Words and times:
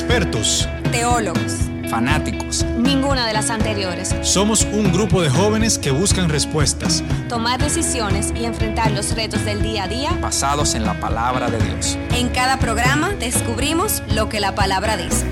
expertos, 0.00 0.66
teólogos, 0.92 1.68
fanáticos. 1.90 2.64
Ninguna 2.78 3.26
de 3.26 3.34
las 3.34 3.50
anteriores. 3.50 4.16
Somos 4.22 4.64
un 4.64 4.90
grupo 4.92 5.20
de 5.20 5.28
jóvenes 5.28 5.78
que 5.78 5.90
buscan 5.90 6.30
respuestas, 6.30 7.04
tomar 7.28 7.60
decisiones 7.60 8.32
y 8.34 8.46
enfrentar 8.46 8.92
los 8.92 9.14
retos 9.14 9.44
del 9.44 9.60
día 9.60 9.84
a 9.84 9.88
día 9.88 10.12
basados 10.22 10.74
en 10.74 10.86
la 10.86 10.98
palabra 10.98 11.50
de 11.50 11.58
Dios. 11.58 11.98
En 12.14 12.30
cada 12.30 12.58
programa 12.58 13.10
descubrimos 13.10 14.02
lo 14.14 14.30
que 14.30 14.40
la 14.40 14.54
palabra 14.54 14.96
dice. 14.96 15.26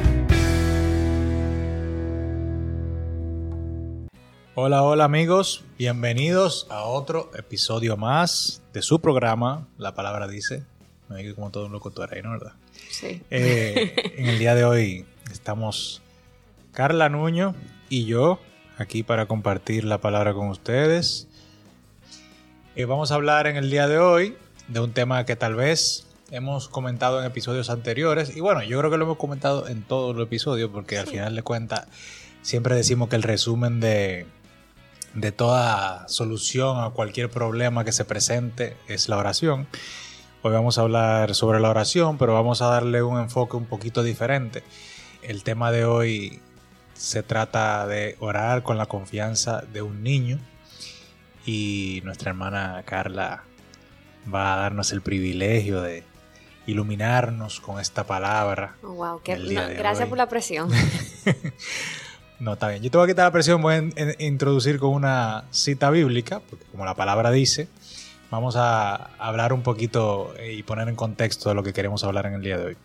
Hola, 4.54 4.82
hola 4.82 5.04
amigos, 5.04 5.64
bienvenidos 5.78 6.66
a 6.68 6.82
otro 6.82 7.30
episodio 7.38 7.96
más 7.96 8.60
de 8.74 8.82
su 8.82 9.00
programa, 9.00 9.66
La 9.78 9.94
Palabra 9.94 10.28
Dice. 10.28 10.66
Me 11.08 11.22
digo 11.22 11.36
como 11.36 11.50
todo 11.50 11.66
un 11.66 11.72
locutor 11.72 12.12
ahí, 12.12 12.20
¿no? 12.20 12.32
¿Verdad? 12.32 12.52
Sí. 12.98 13.22
Eh, 13.30 13.94
en 14.16 14.26
el 14.26 14.40
día 14.40 14.56
de 14.56 14.64
hoy 14.64 15.06
estamos 15.30 16.02
Carla 16.72 17.08
Nuño 17.08 17.54
y 17.88 18.06
yo 18.06 18.40
aquí 18.76 19.04
para 19.04 19.26
compartir 19.26 19.84
la 19.84 19.98
palabra 19.98 20.34
con 20.34 20.48
ustedes. 20.48 21.28
Eh, 22.74 22.86
vamos 22.86 23.12
a 23.12 23.14
hablar 23.14 23.46
en 23.46 23.54
el 23.54 23.70
día 23.70 23.86
de 23.86 23.98
hoy 23.98 24.36
de 24.66 24.80
un 24.80 24.92
tema 24.92 25.24
que 25.26 25.36
tal 25.36 25.54
vez 25.54 26.08
hemos 26.32 26.68
comentado 26.68 27.20
en 27.20 27.26
episodios 27.26 27.70
anteriores 27.70 28.36
y 28.36 28.40
bueno, 28.40 28.64
yo 28.64 28.80
creo 28.80 28.90
que 28.90 28.96
lo 28.96 29.04
hemos 29.04 29.18
comentado 29.18 29.68
en 29.68 29.82
todos 29.82 30.16
los 30.16 30.26
episodios 30.26 30.68
porque 30.72 30.98
al 30.98 31.06
final 31.06 31.36
de 31.36 31.42
cuentas 31.42 31.86
siempre 32.42 32.74
decimos 32.74 33.08
que 33.08 33.14
el 33.14 33.22
resumen 33.22 33.78
de, 33.78 34.26
de 35.14 35.30
toda 35.30 36.08
solución 36.08 36.82
a 36.82 36.90
cualquier 36.90 37.30
problema 37.30 37.84
que 37.84 37.92
se 37.92 38.04
presente 38.04 38.76
es 38.88 39.08
la 39.08 39.18
oración. 39.18 39.68
Hoy 40.40 40.52
vamos 40.52 40.78
a 40.78 40.82
hablar 40.82 41.34
sobre 41.34 41.58
la 41.58 41.68
oración, 41.68 42.16
pero 42.16 42.32
vamos 42.32 42.62
a 42.62 42.66
darle 42.68 43.02
un 43.02 43.18
enfoque 43.18 43.56
un 43.56 43.64
poquito 43.64 44.04
diferente. 44.04 44.62
El 45.20 45.42
tema 45.42 45.72
de 45.72 45.84
hoy 45.84 46.40
se 46.94 47.24
trata 47.24 47.88
de 47.88 48.16
orar 48.20 48.62
con 48.62 48.78
la 48.78 48.86
confianza 48.86 49.62
de 49.72 49.82
un 49.82 50.04
niño 50.04 50.38
y 51.44 52.02
nuestra 52.04 52.30
hermana 52.30 52.84
Carla 52.86 53.42
va 54.32 54.54
a 54.54 54.56
darnos 54.58 54.92
el 54.92 55.02
privilegio 55.02 55.82
de 55.82 56.04
iluminarnos 56.68 57.58
con 57.58 57.80
esta 57.80 58.06
palabra. 58.06 58.76
Oh, 58.84 58.92
wow, 58.92 59.20
qué, 59.24 59.34
gracias 59.76 60.08
por 60.08 60.18
la 60.18 60.28
presión. 60.28 60.70
no, 62.38 62.52
está 62.52 62.68
bien. 62.68 62.80
Yo 62.84 62.92
te 62.92 62.96
voy 62.96 63.06
a 63.06 63.08
quitar 63.08 63.24
la 63.24 63.32
presión, 63.32 63.60
voy 63.60 63.74
a 63.74 64.22
introducir 64.22 64.78
con 64.78 64.90
una 64.90 65.46
cita 65.50 65.90
bíblica, 65.90 66.38
porque 66.48 66.64
como 66.66 66.84
la 66.84 66.94
palabra 66.94 67.32
dice, 67.32 67.68
vamos 68.30 68.56
a 68.56 69.10
hablar 69.18 69.52
un 69.52 69.62
poquito 69.62 70.34
eh, 70.38 70.54
y 70.54 70.62
poner 70.62 70.88
en 70.88 70.96
contexto 70.96 71.54
lo 71.54 71.62
que 71.62 71.72
queremos 71.72 72.04
hablar 72.04 72.26
en 72.26 72.34
el 72.34 72.42
día 72.42 72.58
de 72.58 72.66
hoy. 72.66 72.76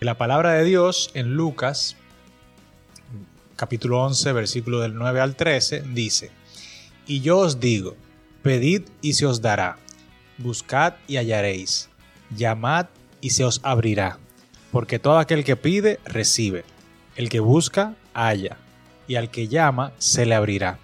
La 0.00 0.16
palabra 0.16 0.52
de 0.52 0.64
Dios 0.64 1.10
en 1.14 1.34
Lucas, 1.34 1.96
capítulo 3.56 4.02
11, 4.04 4.32
versículo 4.32 4.80
del 4.80 4.94
9 4.94 5.20
al 5.20 5.34
13, 5.34 5.82
dice, 5.92 6.30
Y 7.06 7.20
yo 7.20 7.38
os 7.38 7.60
digo, 7.60 7.96
pedid 8.42 8.82
y 9.02 9.14
se 9.14 9.26
os 9.26 9.42
dará, 9.42 9.76
buscad 10.38 10.94
y 11.08 11.16
hallaréis, 11.16 11.90
llamad 12.34 12.86
y 13.20 13.30
se 13.30 13.44
os 13.44 13.60
abrirá, 13.64 14.18
porque 14.70 14.98
todo 14.98 15.18
aquel 15.18 15.44
que 15.44 15.56
pide, 15.56 15.98
recibe, 16.04 16.64
el 17.16 17.28
que 17.28 17.40
busca, 17.40 17.96
halla, 18.14 18.56
y 19.08 19.16
al 19.16 19.30
que 19.30 19.48
llama, 19.48 19.92
se 19.98 20.26
le 20.26 20.36
abrirá. 20.36 20.78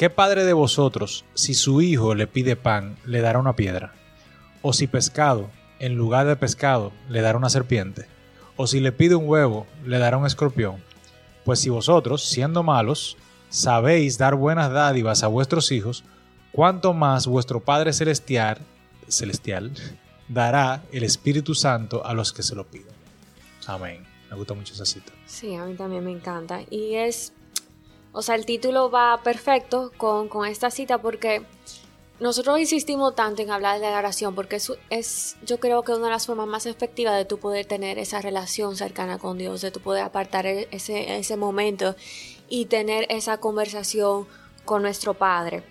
¿Qué 0.00 0.08
padre 0.08 0.46
de 0.46 0.54
vosotros, 0.54 1.26
si 1.34 1.52
su 1.52 1.82
hijo 1.82 2.14
le 2.14 2.26
pide 2.26 2.56
pan, 2.56 2.96
le 3.04 3.20
dará 3.20 3.38
una 3.38 3.54
piedra? 3.54 3.92
¿O 4.62 4.72
si 4.72 4.86
pescado, 4.86 5.50
en 5.78 5.94
lugar 5.96 6.26
de 6.26 6.36
pescado, 6.36 6.90
le 7.10 7.20
dará 7.20 7.36
una 7.36 7.50
serpiente? 7.50 8.06
¿O 8.56 8.66
si 8.66 8.80
le 8.80 8.92
pide 8.92 9.14
un 9.14 9.28
huevo, 9.28 9.66
le 9.84 9.98
dará 9.98 10.16
un 10.16 10.24
escorpión? 10.24 10.82
Pues 11.44 11.60
si 11.60 11.68
vosotros, 11.68 12.24
siendo 12.24 12.62
malos, 12.62 13.18
sabéis 13.50 14.16
dar 14.16 14.36
buenas 14.36 14.72
dádivas 14.72 15.22
a 15.22 15.26
vuestros 15.26 15.70
hijos, 15.70 16.02
cuánto 16.50 16.94
más 16.94 17.26
vuestro 17.26 17.60
Padre 17.60 17.92
Celestial, 17.92 18.56
celestial 19.06 19.70
dará 20.28 20.82
el 20.92 21.02
Espíritu 21.02 21.54
Santo 21.54 22.06
a 22.06 22.14
los 22.14 22.32
que 22.32 22.42
se 22.42 22.54
lo 22.54 22.66
piden. 22.66 22.94
Amén. 23.66 24.06
Me 24.30 24.36
gusta 24.36 24.54
mucho 24.54 24.72
esa 24.72 24.86
cita. 24.86 25.12
Sí, 25.26 25.54
a 25.56 25.66
mí 25.66 25.74
también 25.74 26.02
me 26.02 26.12
encanta. 26.12 26.60
Y 26.70 26.94
es 26.94 27.34
o 28.12 28.22
sea, 28.22 28.34
el 28.34 28.44
título 28.44 28.90
va 28.90 29.20
perfecto 29.22 29.92
con, 29.96 30.28
esta 30.46 30.70
cita 30.70 30.98
porque 30.98 31.42
nosotros 32.18 32.58
insistimos 32.58 33.14
tanto 33.14 33.42
en 33.42 33.50
hablar 33.50 33.80
de 33.80 33.90
la 33.90 33.98
oración 33.98 34.34
porque 34.34 34.56
es, 34.56 34.72
es, 34.90 35.36
yo 35.44 35.60
creo 35.60 35.82
que 35.82 35.92
una 35.92 36.06
de 36.06 36.10
las 36.10 36.26
formas 36.26 36.48
más 36.48 36.66
efectivas 36.66 37.16
de 37.16 37.24
tu 37.24 37.38
poder 37.38 37.66
tener 37.66 37.98
esa 37.98 38.20
relación 38.20 38.76
cercana 38.76 39.18
con 39.18 39.38
Dios, 39.38 39.60
de 39.60 39.70
tu 39.70 39.80
poder 39.80 40.02
apartar 40.02 40.46
e, 40.46 40.68
ese, 40.72 41.18
ese 41.18 41.36
momento 41.36 41.94
y 42.48 42.66
tener 42.66 43.06
esa 43.10 43.38
conversación 43.38 44.26
con 44.64 44.82
nuestro 44.82 45.14
Padre. 45.14 45.62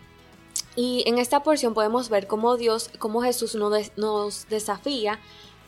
Y 0.76 1.04
en 1.08 1.18
esta 1.18 1.44
porción 1.44 1.74
podemos 1.74 2.08
ver 2.10 2.26
cómo 2.28 2.56
Dios, 2.56 2.90
cómo 3.00 3.22
Jesús 3.22 3.56
nos, 3.56 3.92
nos 3.98 4.48
desafía 4.48 5.20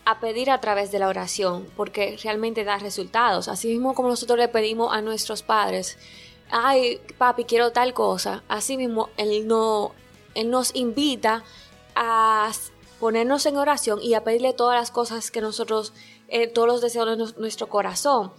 a 0.06 0.20
pedir 0.20 0.50
a 0.50 0.62
través 0.62 0.92
de 0.92 1.00
la 1.00 1.09
oración, 1.09 1.68
porque 1.76 2.18
realmente 2.24 2.64
da 2.64 2.78
resultados. 2.78 3.50
Así 3.50 3.68
mismo 3.68 3.94
como 3.94 4.09
nosotros 4.09 4.40
le 4.40 4.48
pedimos 4.48 4.94
a 4.94 5.02
nuestros 5.02 5.44
padres 5.44 5.98
ay, 6.52 7.02
papi, 7.18 7.46
quiero 7.46 7.72
tal 7.72 7.94
cosa. 7.94 8.44
Así 8.48 8.78
mismo, 8.78 9.10
Él, 9.18 9.48
no, 9.48 9.94
él 10.36 10.50
nos 10.50 10.76
invita 10.76 11.44
a 11.96 12.52
ponernos 13.00 13.46
en 13.46 13.58
oración 13.58 14.00
y 14.02 14.14
a 14.14 14.24
pedirle 14.24 14.54
todas 14.54 14.80
las 14.80 14.92
cosas 14.92 15.32
que 15.32 15.42
nosotros, 15.42 15.94
eh, 16.28 16.48
todos 16.48 16.68
los 16.68 16.82
deseos 16.82 17.18
de 17.18 17.40
nuestro 17.40 17.68
corazón. 17.68 18.32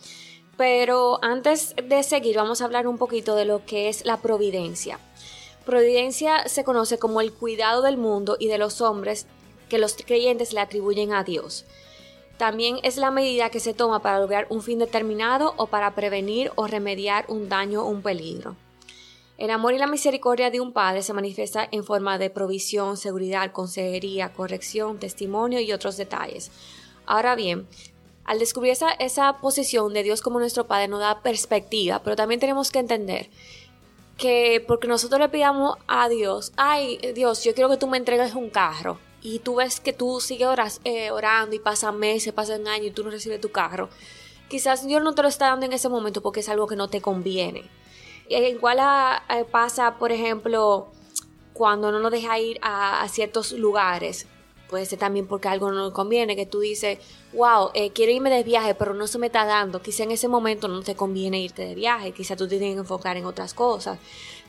Pero 0.57 1.19
antes 1.23 1.75
de 1.77 2.03
seguir, 2.03 2.37
vamos 2.37 2.61
a 2.61 2.67
hablar 2.67 2.87
un 2.87 2.99
poquito 2.99 3.35
de 3.35 3.45
lo 3.45 3.65
que 3.65 3.89
es 3.89 4.05
la 4.05 4.19
providencia. 4.19 5.01
Providencia 5.65 6.49
se 6.49 6.65
conoce 6.65 6.99
como 6.99 7.21
el 7.21 7.33
cuidado 7.33 7.83
del 7.83 7.97
mundo 7.97 8.37
y 8.39 8.49
de 8.49 8.59
los 8.59 8.81
hombres 8.81 9.27
que 9.69 9.79
los 9.79 9.95
creyentes 9.95 10.53
le 10.53 10.61
atribuyen 10.61 11.13
a 11.13 11.25
Dios. 11.25 11.65
También 12.39 12.79
es 12.83 12.97
la 12.97 13.11
medida 13.11 13.51
que 13.51 13.61
se 13.61 13.75
toma 13.75 14.01
para 14.01 14.19
lograr 14.19 14.47
un 14.51 14.63
fin 14.63 14.79
determinado 14.79 15.55
o 15.57 15.67
para 15.67 15.95
prevenir 15.95 16.51
o 16.57 16.67
remediar 16.67 17.25
un 17.29 17.49
daño 17.49 17.83
o 17.83 17.89
un 17.89 18.03
peligro. 18.03 18.57
El 19.39 19.51
amor 19.51 19.75
y 19.75 19.79
la 19.79 19.87
misericordia 19.87 20.51
de 20.51 20.61
un 20.61 20.73
padre 20.73 21.03
se 21.03 21.13
manifiesta 21.13 21.67
en 21.71 21.85
forma 21.85 22.19
de 22.19 22.31
provisión, 22.31 22.97
seguridad, 22.97 23.53
consejería, 23.53 24.33
corrección, 24.33 24.99
testimonio 24.99 25.61
y 25.61 25.73
otros 25.73 25.97
detalles. 25.97 26.51
Ahora 27.07 27.35
bien, 27.35 27.67
al 28.25 28.39
descubrir 28.39 28.73
esa, 28.73 28.91
esa 28.93 29.39
posición 29.39 29.93
de 29.95 30.03
Dios 30.03 30.23
como 30.23 30.39
nuestro 30.39 30.67
Padre 30.67 30.89
nos 30.89 31.01
da 31.01 31.23
perspectiva, 31.23 32.03
pero 32.05 32.15
también 32.15 32.41
tenemos 32.41 32.71
que 32.71 32.79
entender 32.79 33.31
que 34.17 34.65
porque 34.67 34.87
nosotros 34.87 35.21
le 35.21 35.29
pidamos 35.29 35.77
a 35.89 36.09
Dios, 36.09 36.53
ay 36.57 36.99
Dios, 37.15 37.43
yo 37.43 37.55
quiero 37.55 37.69
que 37.69 37.77
tú 37.77 37.89
me 37.89 37.99
entregues 37.99 38.35
un 38.35 38.51
carro, 38.51 38.99
y 39.23 39.39
tú 39.39 39.57
ves 39.57 39.81
que 39.81 39.93
tú 39.93 40.21
sigues 40.21 40.81
eh, 40.85 41.11
orando 41.11 41.55
y 41.55 41.61
pasan 41.61 41.99
meses, 41.99 42.33
pasan 42.33 42.67
años 42.67 42.89
y 42.89 42.91
tú 42.91 43.05
no 43.05 43.11
recibes 43.11 43.41
tu 43.41 43.51
carro, 43.51 43.89
quizás 44.49 44.87
Dios 44.87 45.03
no 45.03 45.15
te 45.15 45.23
lo 45.23 45.29
está 45.29 45.47
dando 45.47 45.67
en 45.67 45.73
ese 45.73 45.89
momento 45.89 46.21
porque 46.21 46.41
es 46.41 46.49
algo 46.49 46.67
que 46.67 46.77
no 46.77 46.89
te 46.89 47.01
conviene. 47.01 47.71
Igual 48.29 48.79
pasa, 49.51 49.99
por 49.99 50.11
ejemplo, 50.11 50.89
cuando 51.53 51.93
no 51.93 52.01
nos 52.01 52.11
deja 52.11 52.39
ir 52.39 52.59
a, 52.63 53.07
ciertos 53.09 53.53
lugares. 53.53 54.27
Puede 54.69 54.87
ser 54.87 54.99
también 54.99 55.27
porque 55.27 55.49
algo 55.49 55.71
no 55.71 55.77
nos 55.77 55.93
conviene, 55.93 56.35
que 56.35 56.47
tú 56.47 56.61
dices, 56.61 56.99
wow, 57.35 57.71
eh, 57.75 57.91
quiero 57.91 58.11
irme 58.11 58.31
de 58.31 58.43
viaje, 58.43 58.75
pero 58.75 58.95
no 58.95 59.07
se 59.07 59.19
me 59.19 59.27
está 59.27 59.45
dando. 59.45 59.83
Quizá 59.83 60.05
en 60.05 60.13
ese 60.13 60.29
momento 60.29 60.67
no 60.67 60.83
te 60.83 60.95
conviene 60.95 61.43
irte 61.43 61.67
de 61.67 61.75
viaje, 61.75 62.13
quizá 62.13 62.37
tú 62.37 62.49
tienes 62.49 62.73
que 62.73 62.81
enfocar 62.81 63.19
en 63.19 63.27
otras 63.27 63.53
cosas. 63.53 63.99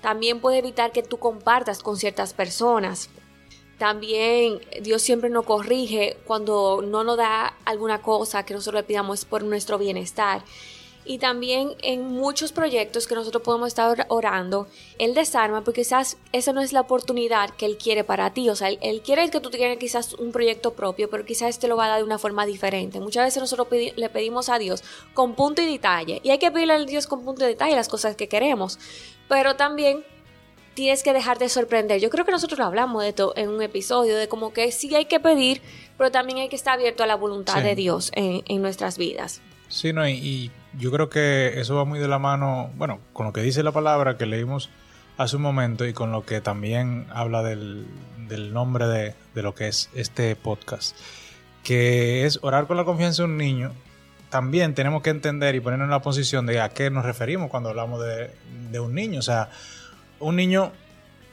También 0.01 0.39
puede 0.39 0.59
evitar 0.59 0.93
que 0.93 1.03
tú 1.03 1.17
compartas 1.17 1.83
con 1.83 1.97
ciertas 1.97 2.33
personas 2.33 3.09
también 3.77 4.61
Dios 4.81 5.01
siempre 5.01 5.29
nos 5.29 5.45
corrige 5.45 6.17
cuando 6.25 6.83
no 6.85 7.03
nos 7.03 7.17
da 7.17 7.55
alguna 7.65 8.01
cosa 8.01 8.45
que 8.45 8.53
nosotros 8.53 8.81
le 8.81 8.87
pidamos 8.87 9.25
por 9.25 9.43
nuestro 9.43 9.77
bienestar. 9.77 10.43
Y 11.05 11.17
también 11.17 11.75
en 11.81 12.07
muchos 12.07 12.53
proyectos 12.53 13.07
que 13.07 13.15
nosotros 13.15 13.43
podemos 13.43 13.67
estar 13.67 14.05
orando, 14.07 14.67
Él 14.99 15.13
desarma 15.13 15.61
porque 15.63 15.81
quizás 15.81 16.17
esa 16.31 16.53
no 16.53 16.61
es 16.61 16.71
la 16.71 16.81
oportunidad 16.81 17.49
que 17.49 17.65
Él 17.65 17.77
quiere 17.77 18.05
para 18.05 18.31
ti. 18.33 18.49
O 18.49 18.55
sea, 18.55 18.69
Él, 18.69 19.01
quiere 19.01 19.29
que 19.29 19.41
tú 19.41 19.49
tengas 19.49 19.77
quizás 19.77 20.13
un 20.13 20.31
proyecto 20.31 20.73
propio, 20.73 21.09
pero 21.09 21.25
quizás 21.25 21.59
te 21.59 21.67
lo 21.67 21.75
va 21.75 21.85
a 21.85 21.89
dar 21.89 21.97
de 21.97 22.05
una 22.05 22.19
forma 22.19 22.45
diferente. 22.45 23.01
Muchas 23.01 23.25
veces 23.25 23.41
nosotros 23.41 23.67
le 23.71 24.09
pedimos 24.09 24.47
a 24.47 24.59
Dios 24.59 24.81
con 25.13 25.35
punto 25.35 25.61
y 25.61 25.65
detalle. 25.65 26.21
Y 26.23 26.29
hay 26.29 26.39
que 26.39 26.51
pedirle 26.51 26.75
a 26.75 26.85
Dios 26.85 27.07
con 27.07 27.25
punto 27.25 27.43
y 27.43 27.47
detalle 27.47 27.75
las 27.75 27.89
cosas 27.89 28.15
que 28.15 28.29
queremos. 28.29 28.79
Pero 29.27 29.57
también 29.57 30.05
tienes 30.73 31.03
que 31.03 31.13
dejar 31.13 31.37
de 31.39 31.49
sorprender. 31.49 31.99
Yo 31.99 32.09
creo 32.09 32.25
que 32.25 32.31
nosotros 32.31 32.59
lo 32.59 32.65
hablamos 32.65 33.03
de 33.03 33.09
esto 33.09 33.33
en 33.35 33.49
un 33.49 33.61
episodio, 33.61 34.17
de 34.17 34.27
como 34.27 34.53
que 34.53 34.71
sí 34.71 34.93
hay 34.95 35.05
que 35.05 35.19
pedir, 35.19 35.61
pero 35.97 36.11
también 36.11 36.39
hay 36.39 36.49
que 36.49 36.55
estar 36.55 36.73
abierto 36.73 37.03
a 37.03 37.07
la 37.07 37.15
voluntad 37.15 37.61
de 37.61 37.75
Dios 37.75 38.11
en, 38.15 38.61
nuestras 38.61 38.97
vidas. 38.97 39.41
Sí, 39.67 39.93
no, 39.93 40.07
y, 40.07 40.51
yo 40.79 40.91
creo 40.91 41.09
que 41.09 41.59
eso 41.59 41.75
va 41.75 41.85
muy 41.85 41.99
de 41.99 42.07
la 42.07 42.17
mano, 42.17 42.71
bueno, 42.75 42.99
con 43.13 43.27
lo 43.27 43.33
que 43.33 43.41
dice 43.41 43.61
la 43.61 43.71
palabra 43.71 44.17
que 44.17 44.25
leímos 44.25 44.71
hace 45.17 45.35
un 45.35 45.43
momento 45.43 45.85
y 45.85 45.93
con 45.93 46.11
lo 46.11 46.25
que 46.25 46.41
también 46.41 47.05
habla 47.11 47.43
del, 47.43 47.85
nombre 48.51 48.87
de, 48.87 49.13
de, 49.35 49.43
lo 49.43 49.53
que 49.53 49.67
es 49.67 49.91
este 49.93 50.35
podcast, 50.35 50.97
que 51.63 52.25
es 52.25 52.39
orar 52.41 52.65
con 52.65 52.77
la 52.77 52.85
confianza 52.85 53.21
de 53.21 53.29
un 53.29 53.37
niño, 53.37 53.71
también 54.31 54.73
tenemos 54.73 55.03
que 55.03 55.11
entender 55.11 55.53
y 55.53 55.59
ponernos 55.59 55.85
en 55.85 55.91
la 55.91 56.01
posición 56.01 56.47
de 56.47 56.59
a 56.59 56.69
qué 56.69 56.89
nos 56.89 57.05
referimos 57.05 57.51
cuando 57.51 57.69
hablamos 57.69 58.03
de, 58.03 58.31
de 58.71 58.79
un 58.79 58.95
niño. 58.95 59.19
O 59.19 59.21
sea, 59.21 59.51
un 60.23 60.35
niño 60.35 60.71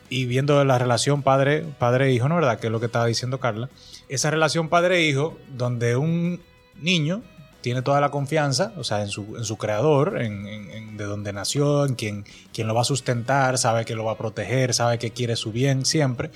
y 0.09 0.27
viendo 0.27 0.65
la 0.65 0.79
relación 0.79 1.23
padre, 1.23 1.65
padre-hijo, 1.79 2.29
¿no 2.29 2.35
verdad? 2.35 2.59
Que 2.59 2.67
es 2.67 2.73
lo 2.73 2.81
que 2.81 2.87
estaba 2.87 3.07
diciendo 3.07 3.39
Carla. 3.39 3.71
Esa 4.09 4.31
relación 4.31 4.69
padre-hijo, 4.69 5.39
donde 5.57 5.97
un 5.97 6.41
niño 6.81 7.23
tiene 7.61 7.83
toda 7.83 8.01
la 8.01 8.11
confianza, 8.11 8.73
o 8.77 8.85
sea, 8.85 9.03
en 9.03 9.09
su, 9.09 9.37
en 9.37 9.45
su 9.45 9.57
creador, 9.57 10.21
en, 10.21 10.97
de 10.97 11.05
donde 11.05 11.33
nació, 11.33 11.87
en 11.87 11.95
quien, 11.95 12.25
quien 12.53 12.67
lo 12.67 12.75
va 12.75 12.81
a 12.81 12.85
sustentar, 12.85 13.59
sabe 13.59 13.85
que 13.85 13.95
lo 13.95 14.05
va 14.05 14.13
a 14.13 14.19
proteger, 14.19 14.75
sabe 14.75 14.99
que 14.99 15.11
quiere 15.11 15.37
su 15.37 15.53
bien 15.53 15.85
siempre. 15.85 16.31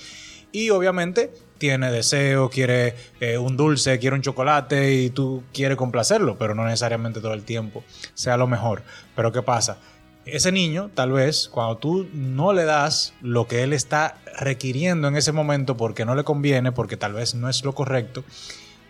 Y 0.51 0.69
obviamente 0.69 1.33
tiene 1.57 1.91
deseo, 1.91 2.49
quiere 2.49 2.95
eh, 3.19 3.37
un 3.37 3.57
dulce, 3.57 3.99
quiere 3.99 4.15
un 4.15 4.21
chocolate 4.21 4.93
y 4.93 5.09
tú 5.09 5.43
quieres 5.53 5.77
complacerlo, 5.77 6.37
pero 6.37 6.55
no 6.55 6.63
necesariamente 6.63 7.19
todo 7.19 7.33
el 7.33 7.43
tiempo 7.43 7.83
sea 8.13 8.37
lo 8.37 8.47
mejor. 8.47 8.83
Pero 9.15 9.31
¿qué 9.31 9.41
pasa? 9.41 9.79
Ese 10.25 10.51
niño, 10.51 10.89
tal 10.93 11.11
vez, 11.11 11.49
cuando 11.49 11.77
tú 11.77 12.07
no 12.13 12.51
le 12.53 12.65
das 12.65 13.13
lo 13.21 13.47
que 13.47 13.63
él 13.63 13.73
está 13.73 14.17
requiriendo 14.37 15.07
en 15.07 15.15
ese 15.15 15.31
momento 15.31 15.77
porque 15.77 16.05
no 16.05 16.15
le 16.15 16.23
conviene, 16.23 16.71
porque 16.71 16.97
tal 16.97 17.13
vez 17.13 17.35
no 17.35 17.47
es 17.49 17.63
lo 17.63 17.73
correcto, 17.73 18.23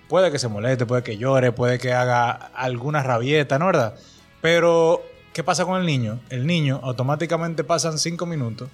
puede 0.08 0.32
que 0.32 0.40
se 0.40 0.48
moleste, 0.48 0.86
puede 0.86 1.04
que 1.04 1.18
llore, 1.18 1.52
puede 1.52 1.78
que 1.78 1.94
haga 1.94 2.32
alguna 2.32 3.04
rabieta, 3.04 3.60
¿no 3.60 3.68
verdad? 3.68 3.96
Pero, 4.42 5.04
¿qué 5.34 5.44
pasa 5.44 5.66
con 5.66 5.80
el 5.80 5.86
niño? 5.86 6.20
El 6.30 6.48
niño 6.48 6.80
automáticamente 6.84 7.64
pasan 7.64 7.98
cinco 8.00 8.26
minutos, 8.26 8.70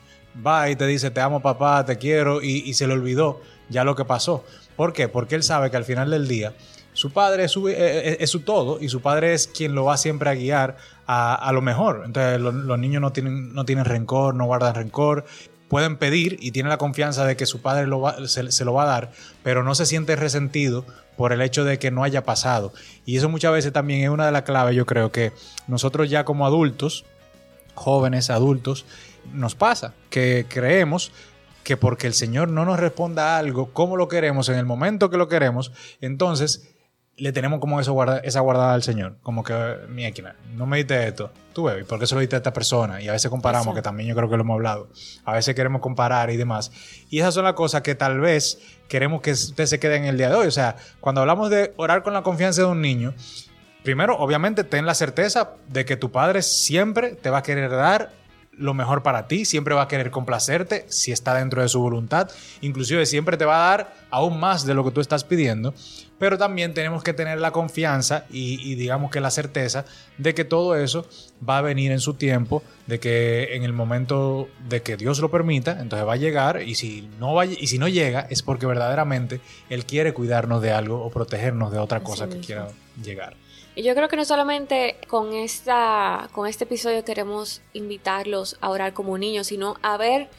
va 0.45 0.69
y 0.69 0.75
te 0.75 0.85
dice, 0.85 1.09
te 1.11 1.21
amo 1.21 1.41
papá, 1.41 1.83
te 1.85 1.97
quiero, 1.97 2.41
y, 2.41 2.73
se 2.73 2.87
le 2.87 2.93
olvidó 2.93 3.41
ya 3.69 3.83
lo 3.83 3.95
que 3.95 4.05
pasó. 4.05 4.43
¿Por 4.75 4.93
qué? 4.93 5.07
Porque 5.07 5.35
él 5.35 5.43
sabe 5.43 5.71
que 5.71 5.77
al 5.77 5.85
final 5.85 6.11
del 6.11 6.27
día 6.27 6.53
su 6.93 7.11
padre 7.11 7.45
es 7.45 7.51
su, 7.51 7.69
eh, 7.69 7.75
eh, 7.77 8.17
es, 8.19 8.29
su, 8.29 8.41
todo 8.41 8.77
y 8.81 8.89
su 8.89 9.01
padre 9.01 9.33
es 9.33 9.47
quien 9.47 9.73
lo 9.73 9.85
va 9.85 9.97
siempre 9.97 10.29
a 10.29 10.35
guiar 10.35 10.77
a, 11.13 11.51
lo 11.51 11.61
mejor. 11.61 12.03
Entonces 12.05 12.39
los 12.39 12.79
niños 12.79 13.01
no 13.01 13.11
tienen, 13.11 13.53
no 13.53 13.65
tienen 13.65 13.83
rencor, 13.83 14.33
no 14.33 14.45
guardan 14.45 14.75
rencor. 14.75 15.25
Pueden 15.67 15.97
pedir 15.97 16.37
y 16.41 16.51
tienen 16.51 16.69
la 16.69 16.77
confianza 16.77 17.25
de 17.25 17.35
que 17.35 17.45
su 17.45 17.61
padre 17.61 17.87
lo 17.87 18.01
va, 18.01 18.27
se, 18.27 18.51
se, 18.51 18.65
lo 18.65 18.73
va 18.73 18.83
a 18.83 18.87
dar, 18.87 19.11
pero 19.43 19.63
no 19.63 19.75
se 19.75 19.85
siente 19.85 20.15
resentido 20.15 20.85
por 21.17 21.33
el 21.33 21.41
hecho 21.41 21.63
de 21.63 21.79
que 21.79 21.91
no 21.91 22.03
haya 22.03 22.23
pasado. 22.23 22.73
Y 23.05 23.17
eso 23.17 23.29
muchas 23.29 23.51
veces 23.51 23.73
también 23.73 24.03
es 24.03 24.09
una 24.09 24.25
de 24.25 24.31
las 24.31 24.43
claves, 24.43 24.75
yo 24.75 24.85
creo 24.85 25.11
que 25.11 25.31
nosotros 25.67 26.09
ya 26.09 26.25
como 26.25 26.45
adultos, 26.45 27.05
jóvenes, 27.73 28.29
adultos, 28.29 28.85
nos 29.33 29.55
pasa 29.55 29.93
que 30.09 30.45
creemos 30.47 31.11
que 31.63 31.77
porque 31.77 32.07
el 32.07 32.13
Señor 32.13 32.49
no 32.49 32.65
nos 32.65 32.79
responda 32.79 33.37
algo 33.37 33.71
como 33.71 33.95
lo 33.95 34.07
queremos, 34.07 34.49
en 34.49 34.55
el 34.55 34.65
momento 34.65 35.09
que 35.09 35.17
lo 35.17 35.27
queremos, 35.27 35.71
entonces 36.01 36.70
le 37.21 37.31
tenemos 37.31 37.59
como 37.59 37.79
eso 37.79 37.93
guarda, 37.93 38.17
esa 38.17 38.39
guardada 38.39 38.73
al 38.73 38.81
Señor. 38.81 39.17
Como 39.21 39.43
que, 39.43 39.53
mi 39.89 40.05
equina, 40.05 40.35
no 40.55 40.65
me 40.65 40.77
diste 40.77 41.07
esto. 41.07 41.31
Tú, 41.53 41.63
baby, 41.63 41.83
¿por 41.83 41.99
qué 41.99 42.07
se 42.07 42.15
lo 42.15 42.21
diste 42.21 42.35
a 42.35 42.37
esta 42.37 42.51
persona? 42.51 42.99
Y 42.99 43.09
a 43.09 43.11
veces 43.11 43.29
comparamos, 43.29 43.67
Exacto. 43.67 43.75
que 43.75 43.83
también 43.83 44.09
yo 44.09 44.15
creo 44.15 44.27
que 44.27 44.37
lo 44.37 44.41
hemos 44.41 44.55
hablado. 44.55 44.89
A 45.23 45.33
veces 45.33 45.53
queremos 45.53 45.81
comparar 45.81 46.31
y 46.31 46.37
demás. 46.37 46.71
Y 47.11 47.19
esas 47.19 47.35
son 47.35 47.43
las 47.43 47.53
cosas 47.53 47.83
que 47.83 47.93
tal 47.93 48.19
vez 48.19 48.59
queremos 48.87 49.21
que 49.21 49.33
usted 49.33 49.67
se 49.67 49.79
quede 49.79 49.97
en 49.97 50.05
el 50.05 50.17
día 50.17 50.29
de 50.29 50.35
hoy. 50.35 50.47
O 50.47 50.51
sea, 50.51 50.77
cuando 50.99 51.21
hablamos 51.21 51.51
de 51.51 51.73
orar 51.77 52.01
con 52.01 52.13
la 52.13 52.23
confianza 52.23 52.63
de 52.63 52.67
un 52.67 52.81
niño, 52.81 53.13
primero, 53.83 54.17
obviamente, 54.17 54.63
ten 54.63 54.87
la 54.87 54.95
certeza 54.95 55.51
de 55.67 55.85
que 55.85 55.97
tu 55.97 56.11
padre 56.11 56.41
siempre 56.41 57.11
te 57.11 57.29
va 57.29 57.39
a 57.39 57.43
querer 57.43 57.69
dar 57.69 58.13
lo 58.51 58.73
mejor 58.73 59.01
para 59.01 59.27
ti, 59.27 59.45
siempre 59.45 59.73
va 59.73 59.83
a 59.83 59.87
querer 59.87 60.11
complacerte 60.11 60.85
si 60.89 61.11
está 61.11 61.33
dentro 61.35 61.61
de 61.61 61.69
su 61.69 61.79
voluntad, 61.79 62.29
inclusive 62.61 63.05
siempre 63.05 63.37
te 63.37 63.45
va 63.45 63.55
a 63.55 63.69
dar 63.69 63.93
aún 64.09 64.39
más 64.39 64.65
de 64.65 64.73
lo 64.73 64.83
que 64.83 64.91
tú 64.91 65.01
estás 65.01 65.23
pidiendo, 65.23 65.73
pero 66.19 66.37
también 66.37 66.73
tenemos 66.73 67.01
que 67.01 67.13
tener 67.13 67.39
la 67.39 67.51
confianza 67.51 68.25
y, 68.29 68.61
y, 68.61 68.75
digamos 68.75 69.09
que 69.09 69.19
la 69.19 69.31
certeza 69.31 69.85
de 70.19 70.35
que 70.35 70.45
todo 70.45 70.75
eso 70.75 71.07
va 71.47 71.57
a 71.57 71.61
venir 71.61 71.91
en 71.91 71.99
su 71.99 72.13
tiempo, 72.13 72.61
de 72.85 72.99
que 72.99 73.55
en 73.55 73.63
el 73.63 73.73
momento 73.73 74.47
de 74.69 74.83
que 74.83 74.97
Dios 74.97 75.19
lo 75.19 75.31
permita, 75.31 75.79
entonces 75.81 76.07
va 76.07 76.13
a 76.13 76.17
llegar 76.17 76.61
y 76.61 76.75
si 76.75 77.09
no, 77.19 77.33
va, 77.33 77.45
y 77.47 77.65
si 77.65 77.79
no 77.79 77.87
llega 77.87 78.27
es 78.29 78.43
porque 78.43 78.67
verdaderamente 78.67 79.41
Él 79.69 79.85
quiere 79.85 80.13
cuidarnos 80.13 80.61
de 80.61 80.71
algo 80.71 81.03
o 81.03 81.09
protegernos 81.09 81.71
de 81.71 81.79
otra 81.79 82.01
cosa 82.01 82.29
que 82.29 82.39
quiera 82.39 82.67
llegar. 83.01 83.35
Y 83.75 83.83
yo 83.83 83.95
creo 83.95 84.09
que 84.09 84.17
no 84.17 84.25
solamente 84.25 84.97
con, 85.07 85.33
esta, 85.33 86.29
con 86.33 86.47
este 86.47 86.65
episodio 86.65 87.05
queremos 87.05 87.61
invitarlos 87.73 88.57
a 88.59 88.69
orar 88.69 88.93
como 88.93 89.17
niños, 89.17 89.47
sino 89.47 89.77
a 89.81 89.95
ver 89.97 90.29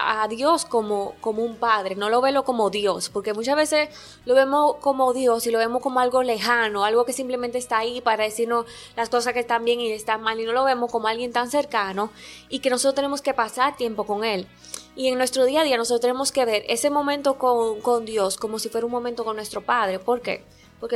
a 0.00 0.26
Dios 0.28 0.64
como, 0.64 1.14
como 1.20 1.44
un 1.44 1.56
padre, 1.56 1.94
no 1.94 2.08
lo 2.08 2.20
velo 2.20 2.44
como 2.44 2.70
Dios, 2.70 3.10
porque 3.10 3.34
muchas 3.34 3.54
veces 3.54 3.88
lo 4.24 4.34
vemos 4.34 4.76
como 4.76 5.12
Dios 5.12 5.46
y 5.46 5.50
lo 5.50 5.58
vemos 5.58 5.82
como 5.82 6.00
algo 6.00 6.22
lejano, 6.22 6.84
algo 6.84 7.04
que 7.04 7.12
simplemente 7.12 7.58
está 7.58 7.78
ahí 7.78 8.00
para 8.00 8.24
decirnos 8.24 8.66
las 8.96 9.10
cosas 9.10 9.34
que 9.34 9.40
están 9.40 9.64
bien 9.64 9.80
y 9.80 9.92
están 9.92 10.22
mal, 10.22 10.40
y 10.40 10.44
no 10.44 10.52
lo 10.52 10.64
vemos 10.64 10.90
como 10.90 11.06
alguien 11.06 11.32
tan 11.32 11.50
cercano 11.50 12.10
y 12.48 12.60
que 12.60 12.70
nosotros 12.70 12.94
tenemos 12.94 13.20
que 13.22 13.34
pasar 13.34 13.76
tiempo 13.76 14.04
con 14.04 14.24
Él. 14.24 14.48
Y 14.96 15.08
en 15.08 15.18
nuestro 15.18 15.44
día 15.44 15.60
a 15.60 15.64
día 15.64 15.76
nosotros 15.76 16.00
tenemos 16.00 16.32
que 16.32 16.44
ver 16.44 16.64
ese 16.68 16.90
momento 16.90 17.38
con, 17.38 17.80
con 17.80 18.04
Dios 18.04 18.36
como 18.36 18.58
si 18.58 18.68
fuera 18.68 18.86
un 18.86 18.92
momento 18.92 19.24
con 19.24 19.36
nuestro 19.36 19.60
Padre. 19.60 19.98
¿Por 19.98 20.20
qué? 20.20 20.44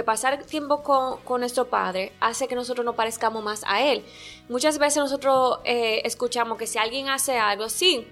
Pasar 0.04 0.42
tiempo 0.44 0.82
con, 0.82 1.18
con, 1.20 1.40
nuestro 1.40 1.66
Padre 1.66 2.12
hace 2.20 2.48
que 2.48 2.54
nosotros 2.54 2.84
no 2.84 2.94
parezcamos 2.94 3.44
más 3.44 3.62
a 3.66 3.82
Él. 3.82 4.04
Muchas 4.48 4.78
veces 4.78 4.98
nosotros 4.98 5.58
eh, 5.64 6.00
escuchamos 6.04 6.56
que 6.56 6.66
si 6.66 6.78
alguien 6.78 7.08
hace 7.08 7.38
algo, 7.38 7.68
sí, 7.68 8.06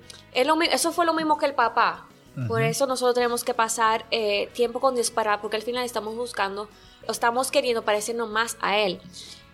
lo, 0.45 0.61
eso 0.61 0.93
fue 0.93 1.07
lo 1.07 1.15
mismo 1.15 1.39
que 1.39 1.47
el 1.47 1.55
papá. 1.55 2.07
Uh 2.37 2.41
-huh. 2.41 2.49
Por 2.49 2.63
eso 2.63 2.87
nosotros 2.87 3.15
tenemos 3.15 3.43
que 3.43 3.55
pasar 3.55 4.05
eh, 4.11 4.49
tiempo 4.53 4.81
con 4.81 4.95
Dios 4.95 5.11
para, 5.11 5.41
porque 5.41 5.57
al 5.57 5.63
final 5.63 5.85
estamos 5.85 6.15
buscando, 6.15 6.69
o 7.09 7.13
estamos 7.13 7.51
queriendo 7.51 7.83
parecernos 7.83 8.29
más 8.29 8.57
a 8.61 8.77
Él. 8.79 9.01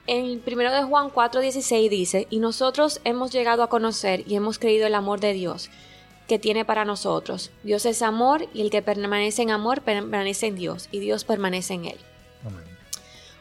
En 0.06 0.42
1 0.44 0.72
de 0.72 0.82
Juan 0.84 1.10
4:16 1.10 1.88
dice, 1.88 2.26
y 2.30 2.38
nosotros 2.38 3.00
hemos 3.04 3.30
llegado 3.30 3.62
a 3.62 3.68
conocer 3.68 4.24
y 4.26 4.36
hemos 4.36 4.58
creído 4.58 4.86
el 4.86 4.94
amor 4.94 5.20
de 5.20 5.34
Dios 5.34 5.70
que 6.28 6.38
tiene 6.38 6.64
para 6.64 6.84
nosotros. 6.84 7.50
Dios 7.64 7.86
es 7.86 8.02
amor 8.02 8.46
y 8.54 8.60
el 8.60 8.70
que 8.70 8.82
permanece 8.82 9.42
en 9.42 9.50
amor 9.50 9.80
permanece 9.80 10.46
en 10.46 10.56
Dios 10.56 10.88
y 10.92 11.00
Dios 11.00 11.24
permanece 11.24 11.74
en 11.74 11.86
él. 11.86 11.98
Amén. 12.46 12.62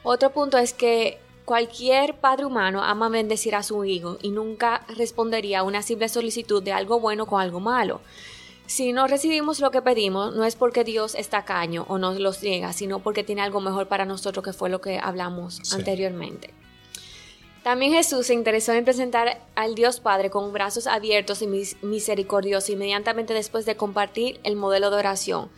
Otro 0.03 0.31
punto 0.31 0.57
es 0.57 0.73
que 0.73 1.19
cualquier 1.43 2.15
padre 2.15 2.45
humano 2.45 2.81
ama 2.83 3.09
bendecir 3.09 3.55
a 3.55 3.63
su 3.63 3.83
hijo 3.83 4.17
y 4.21 4.31
nunca 4.31 4.85
respondería 4.95 5.59
a 5.59 5.63
una 5.63 5.81
simple 5.81 6.07
solicitud 6.07 6.63
de 6.63 6.71
algo 6.71 6.99
bueno 6.99 7.25
con 7.25 7.41
algo 7.41 7.59
malo. 7.59 8.01
Si 8.67 8.91
no 8.91 9.07
recibimos 9.07 9.59
lo 9.59 9.71
que 9.71 9.81
pedimos, 9.81 10.35
no 10.35 10.43
es 10.43 10.55
porque 10.55 10.83
Dios 10.83 11.15
está 11.15 11.45
caño 11.45 11.85
o 11.89 11.97
nos 11.97 12.19
los 12.19 12.41
niega, 12.41 12.73
sino 12.73 12.99
porque 12.99 13.23
tiene 13.23 13.41
algo 13.41 13.61
mejor 13.61 13.87
para 13.87 14.05
nosotros, 14.05 14.43
que 14.43 14.51
fue 14.51 14.69
lo 14.69 14.81
que 14.81 14.99
hablamos 14.99 15.59
sí. 15.63 15.75
anteriormente. 15.75 16.53
También 17.67 17.91
Jesús 17.91 18.27
se 18.27 18.33
interesó 18.33 18.71
en 18.71 18.85
presentar 18.85 19.41
al 19.53 19.75
Dios 19.75 19.99
Padre 19.99 20.29
con 20.29 20.53
brazos 20.53 20.87
abiertos 20.87 21.41
y 21.41 21.47
misericordiosos 21.81 22.69
inmediatamente 22.69 23.33
después 23.33 23.65
de 23.65 23.75
compartir 23.75 24.39
el 24.45 24.55
modelo 24.55 24.89
de 24.89 24.95
oración. 24.95 25.49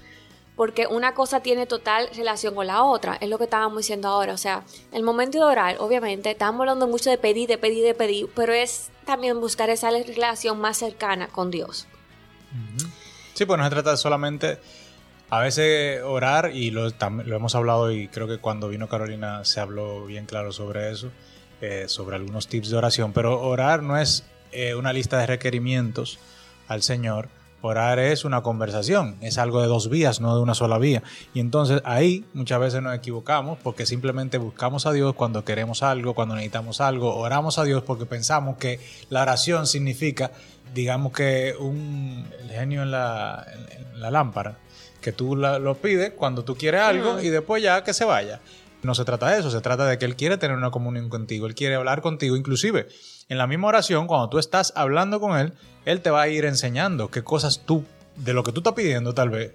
Porque 0.56 0.88
una 0.88 1.14
cosa 1.14 1.42
tiene 1.42 1.68
total 1.68 2.10
relación 2.16 2.56
con 2.56 2.66
la 2.66 2.82
otra, 2.84 3.16
es 3.22 3.30
lo 3.30 3.38
que 3.38 3.44
estábamos 3.44 3.78
diciendo 3.78 4.08
ahora. 4.08 4.34
O 4.34 4.38
sea, 4.38 4.64
el 4.92 5.04
momento 5.04 5.38
de 5.38 5.44
orar, 5.44 5.76
obviamente, 5.78 6.32
estamos 6.32 6.62
hablando 6.62 6.88
mucho 6.88 7.12
de 7.12 7.20
pedir, 7.20 7.48
de 7.48 7.60
pedir, 7.60 7.86
de 7.86 7.94
pedir, 7.94 8.28
pero 8.36 8.54
es 8.54 8.90
también 9.06 9.40
buscar 9.40 9.70
esa 9.70 9.92
relación 9.92 10.60
más 10.60 10.78
cercana 10.78 11.28
con 11.28 11.52
Dios. 11.52 11.86
Sí, 13.36 13.46
pues 13.46 13.60
no 13.60 13.66
se 13.66 13.70
trata 13.70 13.96
solamente 13.98 14.58
a 15.30 15.42
veces 15.42 16.02
orar, 16.02 16.56
y 16.56 16.72
lo, 16.72 16.90
lo 16.90 17.36
hemos 17.36 17.54
hablado, 17.54 17.92
y 17.92 18.08
creo 18.08 18.28
que 18.28 18.40
cuando 18.40 18.68
vino 18.68 18.90
Carolina 18.90 19.46
se 19.46 19.60
habló 19.60 20.08
bien 20.08 20.26
claro 20.26 20.52
sobre 20.52 20.90
eso 20.90 21.12
eh, 21.62 21.86
sobre 21.88 22.16
algunos 22.16 22.48
tips 22.48 22.70
de 22.70 22.78
oración, 22.78 23.14
pero 23.14 23.42
orar 23.42 23.84
no 23.84 23.98
es 23.98 24.24
eh, 24.52 24.76
una 24.76 24.94
lista 24.94 25.18
de 25.18 25.26
requerimientos 25.28 26.20
al 26.68 26.82
Señor. 26.82 27.30
Orar 27.62 28.00
es 28.00 28.24
una 28.24 28.42
conversación, 28.42 29.18
es 29.20 29.38
algo 29.38 29.62
de 29.62 29.68
dos 29.68 29.90
vías, 29.90 30.22
no 30.22 30.34
de 30.34 30.42
una 30.42 30.56
sola 30.56 30.78
vía. 30.78 31.04
Y 31.34 31.42
entonces 31.42 31.82
ahí 31.84 32.24
muchas 32.34 32.62
veces 32.62 32.82
nos 32.82 32.96
equivocamos 32.96 33.60
porque 33.62 33.86
simplemente 33.86 34.38
buscamos 34.38 34.86
a 34.86 34.94
Dios 34.94 35.14
cuando 35.14 35.44
queremos 35.44 35.84
algo, 35.84 36.14
cuando 36.14 36.36
necesitamos 36.36 36.80
algo, 36.80 37.14
oramos 37.18 37.60
a 37.60 37.66
Dios 37.66 37.84
porque 37.84 38.06
pensamos 38.06 38.56
que 38.58 38.80
la 39.10 39.24
oración 39.24 39.68
significa, 39.68 40.32
digamos 40.74 41.12
que 41.12 41.54
un 41.60 42.26
el 42.42 42.50
genio 42.50 42.84
en 42.84 42.92
la, 42.92 43.46
en 43.74 44.00
la 44.00 44.10
lámpara, 44.10 44.58
que 45.02 45.12
tú 45.12 45.36
la, 45.36 45.60
lo 45.60 45.76
pides 45.76 46.14
cuando 46.16 46.46
tú 46.46 46.56
quieres 46.56 46.80
algo 46.82 47.16
uh 47.16 47.18
-huh. 47.18 47.26
y 47.26 47.30
después 47.30 47.62
ya 47.62 47.84
que 47.84 47.94
se 47.94 48.06
vaya. 48.06 48.40
No 48.82 48.96
se 48.96 49.06
trata 49.06 49.30
de 49.30 49.40
eso, 49.40 49.52
se 49.52 49.62
trata 49.62 49.86
de 49.86 49.98
que 49.98 50.06
Él 50.06 50.16
quiere 50.16 50.38
tener 50.38 50.56
una 50.56 50.72
comunión 50.72 51.10
contigo, 51.10 51.48
Él 51.48 51.56
quiere 51.56 51.76
hablar 51.76 52.02
contigo, 52.02 52.36
inclusive 52.36 52.88
en 53.30 53.38
la 53.38 53.46
misma 53.46 53.68
oración, 53.68 54.08
cuando 54.08 54.28
tú 54.28 54.40
estás 54.40 54.74
hablando 54.76 55.20
con 55.20 55.38
Él, 55.38 55.54
Él 55.86 56.02
te 56.02 56.10
va 56.10 56.24
a 56.24 56.28
ir 56.28 56.46
enseñando 56.46 57.12
qué 57.12 57.24
cosas 57.24 57.62
tú, 57.64 57.86
de 58.16 58.34
lo 58.34 58.44
que 58.44 58.52
tú 58.52 58.62
estás 58.62 58.74
pidiendo 58.74 59.14
tal 59.14 59.30
vez, 59.30 59.54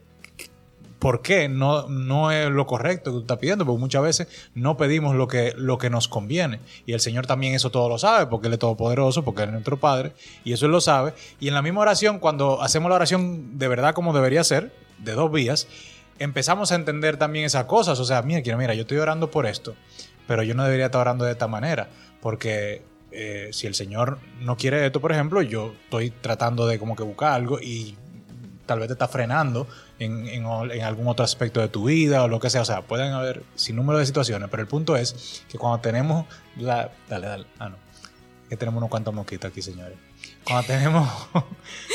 por 1.01 1.23
qué 1.23 1.49
no, 1.49 1.89
no 1.89 2.31
es 2.31 2.49
lo 2.51 2.67
correcto 2.67 3.11
que 3.11 3.17
tú 3.17 3.21
estás 3.23 3.39
pidiendo, 3.39 3.67
porque 3.67 3.81
muchas 3.81 4.03
veces 4.03 4.29
no 4.55 4.77
pedimos 4.77 5.17
lo 5.17 5.27
que, 5.27 5.53
lo 5.57 5.77
que 5.77 5.91
nos 5.91 6.09
conviene. 6.09 6.61
Y 6.87 6.93
el 6.93 7.01
Señor 7.01 7.27
también 7.27 7.53
eso 7.53 7.71
todo 7.71 7.89
lo 7.89 7.99
sabe, 7.99 8.27
porque 8.27 8.47
Él 8.47 8.55
es 8.55 8.61
todopoderoso, 8.61 9.25
porque 9.25 9.43
Él 9.43 9.49
es 9.49 9.53
nuestro 9.55 9.77
Padre, 9.77 10.13
y 10.45 10.53
eso 10.53 10.67
Él 10.67 10.73
lo 10.73 10.81
sabe. 10.81 11.13
Y 11.41 11.49
en 11.49 11.55
la 11.55 11.61
misma 11.61 11.81
oración, 11.81 12.21
cuando 12.21 12.63
hacemos 12.63 12.89
la 12.89 12.95
oración 12.95 13.59
de 13.59 13.69
verdad 13.69 13.93
como 13.93 14.15
debería 14.15 14.45
ser, 14.45 14.73
de 14.99 15.13
dos 15.13 15.31
vías, 15.33 15.67
empezamos 16.19 16.73
a 16.73 16.77
entender 16.77 17.17
también 17.17 17.45
esas 17.45 17.65
cosas. 17.65 17.99
O 18.01 18.05
sea, 18.05 18.23
mira, 18.23 18.57
mira, 18.57 18.75
yo 18.75 18.83
estoy 18.83 18.99
orando 18.99 19.31
por 19.31 19.47
esto, 19.47 19.75
pero 20.27 20.43
yo 20.43 20.55
no 20.55 20.65
debería 20.65 20.87
estar 20.87 21.01
orando 21.01 21.25
de 21.25 21.33
esta 21.33 21.49
manera, 21.49 21.89
porque 22.21 22.83
eh, 23.11 23.51
si 23.53 23.67
el 23.67 23.75
Señor 23.75 24.19
no 24.41 24.57
quiere 24.57 24.85
esto, 24.87 25.01
por 25.01 25.13
ejemplo, 25.13 25.43
yo 25.43 25.75
estoy 25.85 26.11
tratando 26.11 26.67
de 26.67 26.79
como 26.79 26.97
que 26.97 27.03
buscar 27.03 27.33
algo 27.33 27.61
y 27.61 27.97
tal 28.67 28.79
vez 28.79 28.89
te 28.89 28.95
está 28.95 29.09
frenando 29.09 29.67
en, 29.99 30.27
en, 30.27 30.47
en, 30.47 30.83
algún 30.83 31.07
otro 31.07 31.25
aspecto 31.25 31.61
de 31.61 31.69
tu 31.69 31.85
vida 31.85 32.23
o 32.23 32.29
lo 32.29 32.41
que 32.41 32.51
sea. 32.51 32.63
O 32.63 32.65
sea, 32.65 32.83
pueden 32.83 33.13
haber 33.13 33.43
sin 33.55 33.77
número 33.77 33.99
de 33.99 34.07
situaciones, 34.07 34.49
pero 34.51 34.63
el 34.63 34.69
punto 34.69 34.97
es 34.97 35.45
que 35.49 35.59
cuando 35.59 35.81
tenemos 35.81 36.27
la... 36.57 36.91
Dale, 37.09 37.27
dale. 37.27 37.47
Ah, 37.59 37.69
no. 37.69 37.77
Que 38.49 38.57
tenemos 38.57 38.79
unos 38.79 38.91
cuantos 38.91 39.15
mosquitos 39.15 39.51
aquí, 39.51 39.63
señores. 39.63 39.97
Cuando 40.45 40.67
tenemos, 40.67 41.09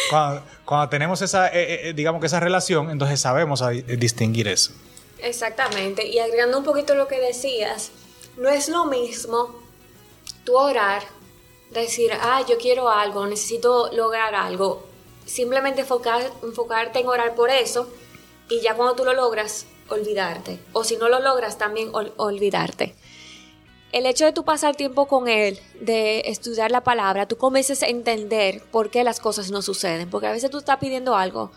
cuando, 0.65 0.89
tenemos 0.89 1.21
esa, 1.21 1.47
eh, 1.49 1.89
eh, 1.89 1.93
digamos 1.93 2.19
que 2.19 2.27
esa 2.27 2.39
relación, 2.39 2.89
entonces 2.89 3.19
sabemos 3.19 3.61
a, 3.61 3.69
distinguir 3.69 4.47
eso. 4.47 4.71
Exactamente. 5.19 6.07
Y 6.07 6.19
agregando 6.19 6.57
un 6.57 6.63
poquito 6.63 6.95
lo 6.95 7.07
que 7.07 7.19
decías, 7.19 7.91
no 8.37 8.49
es 8.49 8.69
lo 8.69 8.85
mismo 8.85 9.55
tú 10.43 10.57
orar, 10.57 11.03
decir, 11.71 12.11
ah, 12.19 12.43
yo 12.47 12.57
quiero 12.57 12.89
algo, 12.89 13.27
necesito 13.27 13.91
lograr 13.93 14.33
algo, 14.33 14.87
simplemente 15.25 15.81
enfocar, 15.81 16.31
enfocarte 16.41 16.99
en 16.99 17.07
orar 17.07 17.35
por 17.35 17.49
eso 17.49 17.87
y 18.49 18.61
ya 18.61 18.73
cuando 18.73 18.95
tú 18.95 19.05
lo 19.05 19.13
logras, 19.13 19.67
olvidarte. 19.89 20.59
O 20.73 20.83
si 20.83 20.97
no 20.97 21.09
lo 21.09 21.19
logras, 21.19 21.57
también 21.57 21.89
ol 21.93 22.13
olvidarte. 22.17 22.95
El 23.91 24.05
hecho 24.05 24.25
de 24.25 24.33
tú 24.33 24.43
pasar 24.43 24.75
tiempo 24.75 25.07
con 25.07 25.27
él, 25.27 25.59
de 25.79 26.21
estudiar 26.25 26.71
la 26.71 26.83
palabra, 26.83 27.27
tú 27.27 27.37
comienzas 27.37 27.81
a 27.83 27.87
entender 27.87 28.61
por 28.71 28.91
qué 28.91 29.03
las 29.03 29.19
cosas 29.19 29.49
no 29.49 29.61
suceden. 29.61 30.09
Porque 30.09 30.27
a 30.27 30.31
veces 30.31 30.51
tú 30.51 30.59
estás 30.59 30.77
pidiendo 30.77 31.15
algo 31.15 31.51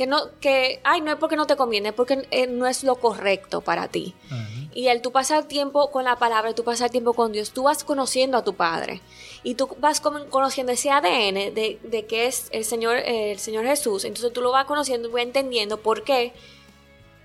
que 0.00 0.06
no, 0.06 0.38
que, 0.40 0.80
ay, 0.82 1.02
no 1.02 1.10
es 1.10 1.18
porque 1.18 1.36
no 1.36 1.46
te 1.46 1.56
conviene, 1.56 1.90
es 1.90 1.94
porque 1.94 2.26
eh, 2.30 2.46
no 2.46 2.66
es 2.66 2.84
lo 2.84 2.94
correcto 2.94 3.60
para 3.60 3.88
ti. 3.88 4.14
Uh 4.30 4.34
-huh. 4.34 4.70
Y 4.72 4.88
el 4.88 5.02
tú 5.02 5.12
pasar 5.12 5.44
tiempo 5.44 5.90
con 5.90 6.04
la 6.04 6.16
palabra, 6.16 6.54
tú 6.54 6.64
pasar 6.64 6.88
tiempo 6.88 7.12
con 7.12 7.32
Dios, 7.32 7.50
tú 7.50 7.64
vas 7.64 7.84
conociendo 7.84 8.38
a 8.38 8.42
tu 8.42 8.54
Padre 8.54 9.02
y 9.42 9.56
tú 9.56 9.68
vas 9.78 10.00
conociendo 10.00 10.72
ese 10.72 10.90
ADN 10.90 11.52
de, 11.54 11.78
de 11.82 12.06
que 12.06 12.26
es 12.26 12.48
el 12.52 12.64
Señor, 12.64 12.96
el 12.96 13.38
Señor 13.38 13.66
Jesús. 13.66 14.04
Entonces 14.04 14.32
tú 14.32 14.40
lo 14.40 14.52
vas 14.52 14.64
conociendo 14.64 15.08
y 15.08 15.12
vas 15.12 15.22
entendiendo 15.22 15.76
por 15.76 16.02
qué 16.02 16.32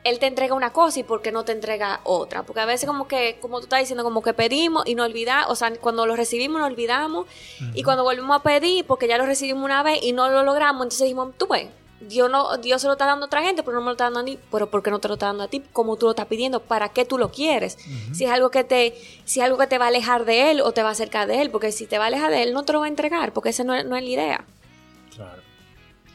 él 0.06 0.20
te 0.20 0.28
entrega 0.28 0.54
una 0.54 0.72
cosa 0.72 1.00
y 1.00 1.04
por 1.04 1.22
qué 1.22 1.32
no 1.32 1.44
te 1.44 1.52
entrega 1.52 2.00
otra. 2.04 2.44
Porque 2.44 2.62
a 2.62 2.66
veces 2.66 2.88
como 2.88 3.08
que, 3.08 3.38
como 3.42 3.58
tú 3.58 3.64
estás 3.64 3.80
diciendo, 3.80 4.04
como 4.04 4.22
que 4.22 4.34
pedimos 4.34 4.86
y 4.86 4.94
no 4.96 5.04
olvidamos, 5.04 5.52
o 5.52 5.56
sea, 5.56 5.76
cuando 5.78 6.06
lo 6.06 6.16
recibimos 6.16 6.62
no 6.62 6.68
olvidamos, 6.68 7.26
uh 7.26 7.64
-huh. 7.64 7.72
y 7.74 7.84
cuando 7.84 8.04
volvemos 8.04 8.40
a 8.40 8.44
pedir, 8.44 8.86
porque 8.86 9.08
ya 9.08 9.18
lo 9.18 9.26
recibimos 9.26 9.66
una 9.66 9.82
vez 9.84 10.02
y 10.04 10.14
no 10.14 10.30
lo 10.30 10.44
logramos, 10.44 10.84
entonces 10.84 11.02
dijimos, 11.02 11.34
tú 11.38 11.48
ves, 11.48 11.68
Dios, 12.02 12.30
no, 12.30 12.58
Dios 12.58 12.82
se 12.82 12.88
lo 12.88 12.94
está 12.94 13.06
dando 13.08 13.26
a 13.26 13.28
otra 13.28 13.42
gente, 13.42 13.64
pero 13.64 13.78
no 13.78 13.82
me 13.82 13.88
lo 13.88 13.92
está 13.94 14.04
dando 14.06 14.20
a 14.20 14.24
mí. 14.24 14.38
Pero 14.52 14.70
¿por 14.70 14.84
qué 14.84 14.92
no 14.92 15.00
te 15.00 15.08
lo 15.08 15.16
está 15.16 15.28
dando 15.28 15.44
a 15.44 15.48
ti? 15.48 15.64
Como 15.74 15.96
tú 15.96 16.06
lo 16.06 16.12
estás 16.12 16.28
pidiendo, 16.28 16.60
¿para 16.60 16.90
qué 16.90 17.04
tú 17.06 17.18
lo 17.18 17.32
quieres? 17.32 17.78
Uh 17.80 17.90
-huh. 17.90 18.14
Si 18.14 18.26
es 18.26 18.32
algo 18.32 18.52
que 18.52 18.64
te, 18.64 18.94
si 19.24 19.40
es 19.40 19.46
algo 19.46 19.58
que 19.58 19.66
te 19.66 19.78
va 19.80 19.86
a 19.86 19.88
alejar 19.88 20.26
de 20.26 20.52
él 20.52 20.62
o 20.62 20.72
te 20.72 20.84
va 20.84 20.90
a 20.90 20.92
acercar 20.92 21.28
de 21.28 21.42
él, 21.42 21.50
porque 21.50 21.72
si 21.72 21.88
te 21.88 21.98
va 21.98 22.04
a 22.04 22.08
alejar 22.08 22.30
de 22.32 22.44
él, 22.44 22.54
no 22.54 22.64
te 22.64 22.74
lo 22.74 22.80
va 22.80 22.86
a 22.86 22.90
entregar, 22.90 23.34
porque 23.34 23.50
esa 23.50 23.64
no 23.64 23.72
no 23.84 23.96
es 23.96 24.04
la 24.04 24.10
idea. 24.10 24.46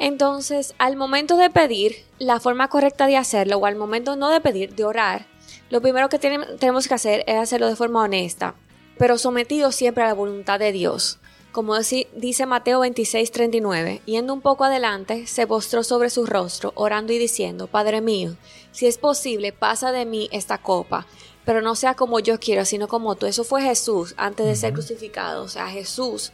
Entonces, 0.00 0.74
al 0.78 0.96
momento 0.96 1.36
de 1.36 1.50
pedir, 1.50 2.06
la 2.18 2.40
forma 2.40 2.68
correcta 2.68 3.06
de 3.06 3.18
hacerlo, 3.18 3.58
o 3.58 3.66
al 3.66 3.76
momento 3.76 4.16
no 4.16 4.30
de 4.30 4.40
pedir, 4.40 4.74
de 4.74 4.86
orar, 4.86 5.26
lo 5.68 5.82
primero 5.82 6.08
que 6.08 6.18
tenemos 6.18 6.88
que 6.88 6.94
hacer 6.94 7.22
es 7.26 7.36
hacerlo 7.36 7.68
de 7.68 7.76
forma 7.76 8.02
honesta, 8.02 8.54
pero 8.96 9.18
sometido 9.18 9.72
siempre 9.72 10.02
a 10.02 10.06
la 10.06 10.14
voluntad 10.14 10.58
de 10.58 10.72
Dios. 10.72 11.18
Como 11.52 11.76
dice 11.78 12.46
Mateo 12.46 12.80
26, 12.80 13.30
39, 13.30 14.00
yendo 14.06 14.32
un 14.32 14.40
poco 14.40 14.64
adelante, 14.64 15.26
se 15.26 15.46
postró 15.46 15.84
sobre 15.84 16.08
su 16.08 16.24
rostro, 16.24 16.72
orando 16.76 17.12
y 17.12 17.18
diciendo, 17.18 17.66
Padre 17.66 18.00
mío, 18.00 18.36
si 18.72 18.86
es 18.86 18.96
posible, 18.96 19.52
pasa 19.52 19.92
de 19.92 20.06
mí 20.06 20.30
esta 20.32 20.56
copa, 20.56 21.06
pero 21.44 21.60
no 21.60 21.74
sea 21.74 21.94
como 21.94 22.20
yo 22.20 22.40
quiero, 22.40 22.64
sino 22.64 22.88
como 22.88 23.16
tú. 23.16 23.26
Eso 23.26 23.44
fue 23.44 23.60
Jesús 23.60 24.14
antes 24.16 24.46
de 24.46 24.56
ser 24.56 24.72
crucificado, 24.72 25.42
o 25.42 25.48
sea, 25.48 25.68
Jesús 25.68 26.32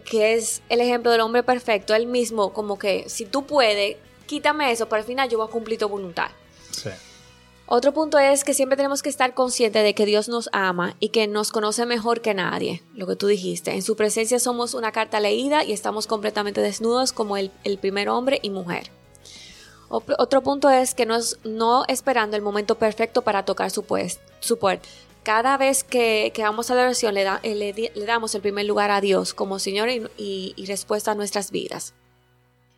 que 0.00 0.34
es 0.34 0.62
el 0.68 0.80
ejemplo 0.80 1.10
del 1.10 1.20
hombre 1.20 1.42
perfecto, 1.42 1.94
él 1.94 2.06
mismo 2.06 2.52
como 2.52 2.78
que 2.78 3.08
si 3.08 3.26
tú 3.26 3.46
puedes, 3.46 3.96
quítame 4.26 4.70
eso, 4.70 4.88
pero 4.88 5.00
al 5.00 5.06
final 5.06 5.28
yo 5.28 5.38
voy 5.38 5.48
a 5.48 5.50
cumplir 5.50 5.78
tu 5.78 5.88
voluntad. 5.88 6.30
Sí. 6.70 6.90
Otro 7.66 7.92
punto 7.92 8.18
es 8.18 8.42
que 8.42 8.52
siempre 8.52 8.76
tenemos 8.76 9.00
que 9.00 9.08
estar 9.08 9.32
conscientes 9.32 9.84
de 9.84 9.94
que 9.94 10.04
Dios 10.04 10.28
nos 10.28 10.48
ama 10.52 10.96
y 10.98 11.10
que 11.10 11.28
nos 11.28 11.52
conoce 11.52 11.86
mejor 11.86 12.20
que 12.20 12.34
nadie, 12.34 12.82
lo 12.94 13.06
que 13.06 13.14
tú 13.14 13.28
dijiste. 13.28 13.72
En 13.72 13.82
su 13.82 13.94
presencia 13.94 14.40
somos 14.40 14.74
una 14.74 14.90
carta 14.90 15.20
leída 15.20 15.62
y 15.62 15.72
estamos 15.72 16.08
completamente 16.08 16.60
desnudos 16.60 17.12
como 17.12 17.36
el, 17.36 17.52
el 17.62 17.78
primer 17.78 18.08
hombre 18.08 18.40
y 18.42 18.50
mujer. 18.50 18.90
Otro 19.88 20.42
punto 20.42 20.68
es 20.70 20.94
que 20.94 21.06
no, 21.06 21.16
es, 21.16 21.38
no 21.44 21.84
esperando 21.86 22.36
el 22.36 22.42
momento 22.42 22.76
perfecto 22.76 23.22
para 23.22 23.44
tocar 23.44 23.70
su, 23.70 23.84
pues, 23.84 24.20
su 24.40 24.58
puerta 24.58 24.88
cada 25.22 25.56
vez 25.56 25.84
que, 25.84 26.32
que, 26.34 26.42
vamos 26.42 26.70
a 26.70 26.74
la 26.74 26.82
oración 26.82 27.14
le, 27.14 27.24
da, 27.24 27.40
le, 27.42 27.72
le, 27.72 28.04
damos 28.06 28.34
el 28.34 28.40
primer 28.40 28.66
lugar 28.66 28.90
a 28.90 29.00
Dios 29.00 29.34
como 29.34 29.58
Señor 29.58 29.88
y, 29.88 30.02
y, 30.16 30.54
y, 30.56 30.66
respuesta 30.66 31.12
a 31.12 31.14
nuestras 31.14 31.50
vidas. 31.50 31.94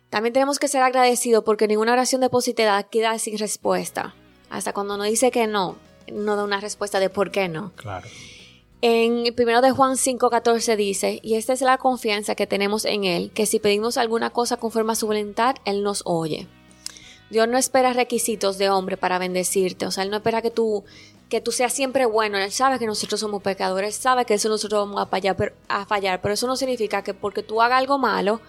También 0.09 0.33
tenemos 0.33 0.59
que 0.59 0.67
ser 0.67 0.83
agradecidos 0.83 1.43
porque 1.43 1.67
ninguna 1.67 1.93
oración 1.93 2.21
depositada 2.21 2.83
queda 2.83 3.17
sin 3.19 3.37
respuesta. 3.37 4.13
Hasta 4.49 4.73
cuando 4.73 4.97
nos 4.97 5.07
dice 5.07 5.31
que 5.31 5.47
no, 5.47 5.77
no 6.11 6.35
da 6.35 6.43
una 6.43 6.59
respuesta 6.59 6.99
de 6.99 7.09
por 7.09 7.31
qué 7.31 7.47
no. 7.47 7.71
Claro. 7.75 8.07
En 8.85 9.25
el 9.25 9.33
primero 9.33 9.61
de 9.61 9.71
Juan 9.71 9.95
5:14 9.95 10.75
dice, 10.75 11.19
y 11.23 11.35
esta 11.35 11.53
es 11.53 11.61
la 11.61 11.77
confianza 11.77 12.35
que 12.35 12.47
tenemos 12.47 12.83
en 12.83 13.05
Él, 13.05 13.31
que 13.31 13.45
si 13.45 13.59
pedimos 13.59 13.97
alguna 13.97 14.29
cosa 14.31 14.57
conforme 14.57 14.91
a 14.91 14.95
su 14.95 15.07
voluntad, 15.07 15.55
Él 15.63 15.83
nos 15.83 16.01
oye. 16.05 16.47
Dios 17.29 17.47
no 17.47 17.57
espera 17.57 17.93
requisitos 17.93 18.57
de 18.57 18.69
hombre 18.69 18.97
para 18.97 19.19
bendecirte, 19.19 19.85
o 19.85 19.91
sea, 19.91 20.03
Él 20.03 20.09
no 20.09 20.17
espera 20.17 20.41
que 20.41 20.51
tú 20.51 20.83
que 21.33 21.41
tú 21.41 21.51
seas 21.51 21.73
siempre 21.73 22.05
bueno. 22.05 22.37
Él 22.37 22.51
sabe 22.51 22.77
que 22.77 22.85
nosotros 22.85 23.19
somos 23.19 23.41
pecadores, 23.41 23.95
sabe 23.95 24.23
que 24.23 24.35
eso 24.35 24.49
nosotros 24.49 24.87
vamos 24.87 25.01
a 25.01 25.07
fallar, 25.07 25.35
pero, 25.35 25.55
a 25.67 25.83
fallar, 25.83 26.21
pero 26.21 26.35
eso 26.35 26.45
no 26.45 26.55
significa 26.55 27.01
que 27.01 27.15
porque 27.15 27.41
tú 27.41 27.59
hagas 27.59 27.79
algo 27.79 27.97
malo, 27.97 28.39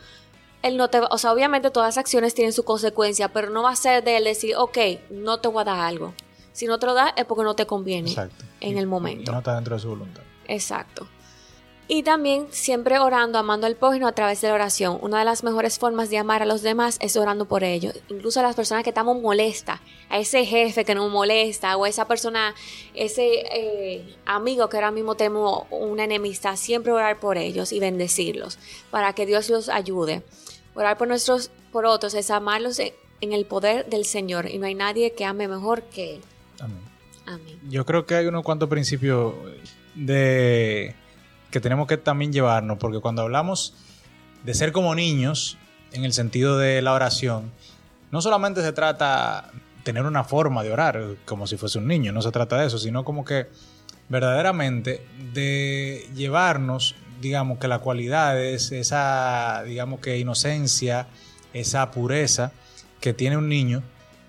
él 0.60 0.76
no 0.76 0.90
te 0.90 1.00
va, 1.00 1.08
o 1.10 1.16
sea, 1.16 1.32
obviamente 1.32 1.70
todas 1.70 1.96
las 1.96 1.96
acciones 1.96 2.34
tienen 2.34 2.52
su 2.52 2.62
consecuencia, 2.62 3.28
pero 3.28 3.48
no 3.48 3.62
va 3.62 3.70
a 3.70 3.76
ser 3.76 4.04
de 4.04 4.18
él 4.18 4.24
decir, 4.24 4.54
ok, 4.54 4.76
no 5.08 5.40
te 5.40 5.48
voy 5.48 5.62
a 5.62 5.64
dar 5.64 5.78
algo. 5.80 6.12
Si 6.52 6.66
no 6.66 6.78
te 6.78 6.84
lo 6.84 6.92
da 6.92 7.14
es 7.16 7.24
porque 7.24 7.42
no 7.42 7.54
te 7.54 7.64
conviene 7.64 8.10
Exacto. 8.10 8.44
en 8.60 8.76
y, 8.76 8.78
el 8.78 8.86
momento. 8.86 9.30
Y 9.30 9.32
no 9.32 9.38
está 9.38 9.54
dentro 9.54 9.76
de 9.76 9.80
su 9.80 9.88
voluntad. 9.88 10.22
Exacto. 10.46 11.08
Y 11.86 12.02
también 12.02 12.46
siempre 12.50 12.98
orando, 12.98 13.38
amando 13.38 13.66
al 13.66 13.76
prójimo 13.76 14.06
a 14.06 14.12
través 14.12 14.40
de 14.40 14.48
la 14.48 14.54
oración. 14.54 14.98
Una 15.02 15.18
de 15.18 15.26
las 15.26 15.44
mejores 15.44 15.78
formas 15.78 16.08
de 16.08 16.16
amar 16.16 16.40
a 16.40 16.46
los 16.46 16.62
demás 16.62 16.96
es 17.02 17.14
orando 17.16 17.44
por 17.44 17.62
ellos. 17.62 17.94
Incluso 18.08 18.40
a 18.40 18.42
las 18.42 18.56
personas 18.56 18.84
que 18.84 18.90
estamos 18.90 19.20
molestas, 19.20 19.80
a 20.08 20.18
ese 20.18 20.46
jefe 20.46 20.86
que 20.86 20.94
nos 20.94 21.10
molesta, 21.10 21.76
o 21.76 21.84
a 21.84 21.88
esa 21.88 22.06
persona, 22.06 22.54
ese 22.94 23.44
eh, 23.52 24.16
amigo 24.24 24.70
que 24.70 24.78
ahora 24.78 24.92
mismo 24.92 25.14
tenemos 25.14 25.64
una 25.70 26.04
enemistad, 26.04 26.56
siempre 26.56 26.90
orar 26.90 27.20
por 27.20 27.36
ellos 27.36 27.70
y 27.70 27.80
bendecirlos 27.80 28.58
para 28.90 29.12
que 29.12 29.26
Dios 29.26 29.50
los 29.50 29.68
ayude. 29.68 30.22
Orar 30.74 30.96
por 30.96 31.06
nuestros, 31.06 31.50
por 31.70 31.84
otros, 31.84 32.14
es 32.14 32.30
amarlos 32.30 32.78
en, 32.78 32.94
en 33.20 33.34
el 33.34 33.44
poder 33.44 33.86
del 33.90 34.06
Señor. 34.06 34.48
Y 34.48 34.56
no 34.56 34.66
hay 34.66 34.74
nadie 34.74 35.12
que 35.12 35.26
ame 35.26 35.48
mejor 35.48 35.82
que 35.82 36.14
Él. 36.14 36.20
Amén. 36.60 36.80
Amén. 37.26 37.60
Yo 37.68 37.84
creo 37.84 38.06
que 38.06 38.14
hay 38.14 38.26
unos 38.26 38.42
cuantos 38.42 38.70
principios 38.70 39.34
de 39.94 40.94
que 41.54 41.60
tenemos 41.60 41.86
que 41.86 41.96
también 41.96 42.32
llevarnos, 42.32 42.78
porque 42.78 42.98
cuando 42.98 43.22
hablamos 43.22 43.74
de 44.42 44.54
ser 44.54 44.72
como 44.72 44.92
niños, 44.96 45.56
en 45.92 46.04
el 46.04 46.12
sentido 46.12 46.58
de 46.58 46.82
la 46.82 46.92
oración, 46.92 47.52
no 48.10 48.20
solamente 48.20 48.60
se 48.60 48.72
trata 48.72 49.52
tener 49.84 50.04
una 50.04 50.24
forma 50.24 50.64
de 50.64 50.72
orar 50.72 51.00
como 51.24 51.46
si 51.46 51.56
fuese 51.56 51.78
un 51.78 51.86
niño, 51.86 52.10
no 52.10 52.22
se 52.22 52.32
trata 52.32 52.58
de 52.58 52.66
eso, 52.66 52.76
sino 52.78 53.04
como 53.04 53.24
que 53.24 53.46
verdaderamente 54.08 55.06
de 55.32 56.04
llevarnos, 56.16 56.96
digamos 57.20 57.60
que 57.60 57.68
la 57.68 57.78
cualidad 57.78 58.42
es 58.42 58.72
esa, 58.72 59.62
digamos 59.62 60.00
que 60.00 60.18
inocencia, 60.18 61.06
esa 61.52 61.92
pureza 61.92 62.50
que 63.00 63.14
tiene 63.14 63.36
un 63.36 63.48
niño 63.48 63.84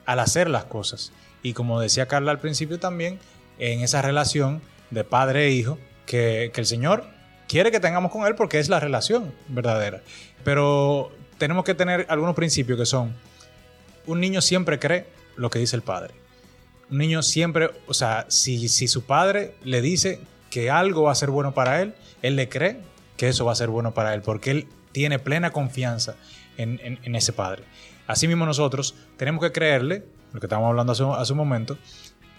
al 0.05 0.19
hacer 0.19 0.47
las 0.47 0.65
cosas. 0.65 1.11
Y 1.41 1.53
como 1.53 1.79
decía 1.79 2.07
Carla 2.07 2.29
al 2.29 2.39
principio 2.39 2.77
también, 2.77 3.17
en 3.57 3.81
esa 3.81 4.03
relación 4.03 4.61
de 4.91 5.03
padre 5.03 5.47
e 5.47 5.51
hijo, 5.53 5.79
que, 6.05 6.51
que 6.53 6.61
el 6.61 6.67
Señor 6.67 7.14
quiere 7.47 7.71
que 7.71 7.79
tengamos 7.79 8.11
con 8.11 8.25
Él 8.25 8.35
porque 8.35 8.59
es 8.59 8.69
la 8.69 8.79
relación 8.79 9.33
verdadera. 9.47 10.01
Pero 10.43 11.11
tenemos 11.37 11.65
que 11.65 11.73
tener 11.73 12.05
algunos 12.09 12.35
principios 12.35 12.77
que 12.79 12.85
son, 12.85 13.13
un 14.05 14.19
niño 14.19 14.41
siempre 14.41 14.79
cree 14.79 15.07
lo 15.35 15.49
que 15.49 15.59
dice 15.59 15.75
el 15.75 15.81
padre. 15.81 16.13
Un 16.89 16.99
niño 16.99 17.23
siempre, 17.23 17.71
o 17.87 17.93
sea, 17.93 18.25
si, 18.29 18.69
si 18.69 18.87
su 18.87 19.03
padre 19.03 19.55
le 19.63 19.81
dice 19.81 20.19
que 20.49 20.69
algo 20.69 21.03
va 21.03 21.11
a 21.11 21.15
ser 21.15 21.29
bueno 21.29 21.53
para 21.53 21.81
él, 21.81 21.95
él 22.21 22.35
le 22.35 22.47
cree 22.47 22.79
que 23.17 23.27
eso 23.27 23.45
va 23.45 23.51
a 23.51 23.55
ser 23.55 23.69
bueno 23.69 23.93
para 23.93 24.13
él, 24.13 24.21
porque 24.21 24.51
él 24.51 24.67
tiene 24.91 25.19
plena 25.19 25.51
confianza 25.51 26.15
en, 26.57 26.79
en, 26.81 27.15
ese 27.15 27.33
padre. 27.33 27.63
Asimismo 28.07 28.45
nosotros 28.45 28.95
tenemos 29.17 29.43
que 29.43 29.51
creerle, 29.51 30.05
lo 30.31 30.39
que 30.39 30.45
estamos 30.45 30.69
hablando 30.69 30.93
hace, 30.93 31.03
hace 31.03 31.33
un 31.33 31.37
momento, 31.37 31.77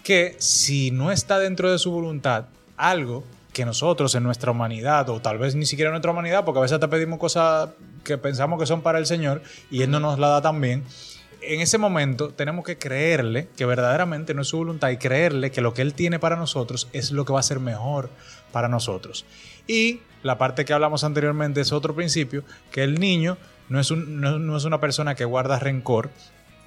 que 0.03 0.35
si 0.39 0.91
no 0.91 1.11
está 1.11 1.39
dentro 1.39 1.71
de 1.71 1.77
su 1.77 1.91
voluntad 1.91 2.45
algo 2.77 3.23
que 3.57 3.65
nosotros 3.65 4.13
en 4.13 4.21
nuestra 4.21 4.51
humanidad, 4.51 5.09
o 5.09 5.19
tal 5.19 5.39
vez 5.39 5.55
ni 5.55 5.65
siquiera 5.65 5.89
en 5.89 5.93
nuestra 5.93 6.11
humanidad, 6.11 6.45
porque 6.45 6.59
a 6.59 6.61
veces 6.61 6.79
te 6.79 6.87
pedimos 6.87 7.17
cosas 7.17 7.69
que 8.03 8.19
pensamos 8.19 8.59
que 8.59 8.67
son 8.67 8.81
para 8.81 8.99
el 8.99 9.07
Señor 9.07 9.41
y 9.71 9.81
Él 9.81 9.89
no 9.89 9.99
nos 9.99 10.19
la 10.19 10.27
da 10.27 10.41
también, 10.43 10.83
en 11.41 11.61
ese 11.61 11.79
momento 11.79 12.29
tenemos 12.29 12.63
que 12.63 12.77
creerle 12.77 13.47
que 13.57 13.65
verdaderamente 13.65 14.35
no 14.35 14.43
es 14.43 14.49
su 14.49 14.57
voluntad 14.57 14.89
y 14.89 14.97
creerle 14.97 15.49
que 15.49 15.61
lo 15.61 15.73
que 15.73 15.81
Él 15.81 15.95
tiene 15.95 16.19
para 16.19 16.35
nosotros 16.35 16.87
es 16.93 17.11
lo 17.11 17.25
que 17.25 17.33
va 17.33 17.39
a 17.39 17.43
ser 17.43 17.59
mejor 17.59 18.11
para 18.51 18.67
nosotros. 18.67 19.25
Y 19.65 20.01
la 20.21 20.37
parte 20.37 20.63
que 20.63 20.73
hablamos 20.73 21.03
anteriormente 21.03 21.61
es 21.61 21.71
otro 21.71 21.95
principio, 21.95 22.43
que 22.71 22.83
el 22.83 22.99
niño 22.99 23.39
no 23.69 23.79
es, 23.79 23.89
un, 23.89 24.21
no, 24.21 24.55
es 24.55 24.65
una 24.65 24.79
persona 24.79 25.15
que 25.15 25.25
guarda 25.25 25.57
rencor. 25.57 26.11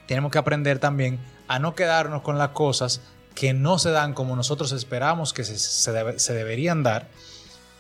Tenemos 0.09 0.33
que 0.33 0.39
aprender 0.39 0.81
también 0.81 1.21
a 1.47 1.61
no 1.61 1.77
quedarnos 1.77 2.23
con 2.23 2.37
las 2.37 2.49
cosas 2.49 3.01
que 3.35 3.55
no 3.55 3.79
se 3.79 3.91
dan 3.91 4.15
como 4.15 4.37
nosotros 4.37 4.73
esperamos 4.73 5.33
que 5.33 5.45
se, 5.45 5.59
se 5.59 6.35
deberían 6.35 6.83
dar, 6.83 7.09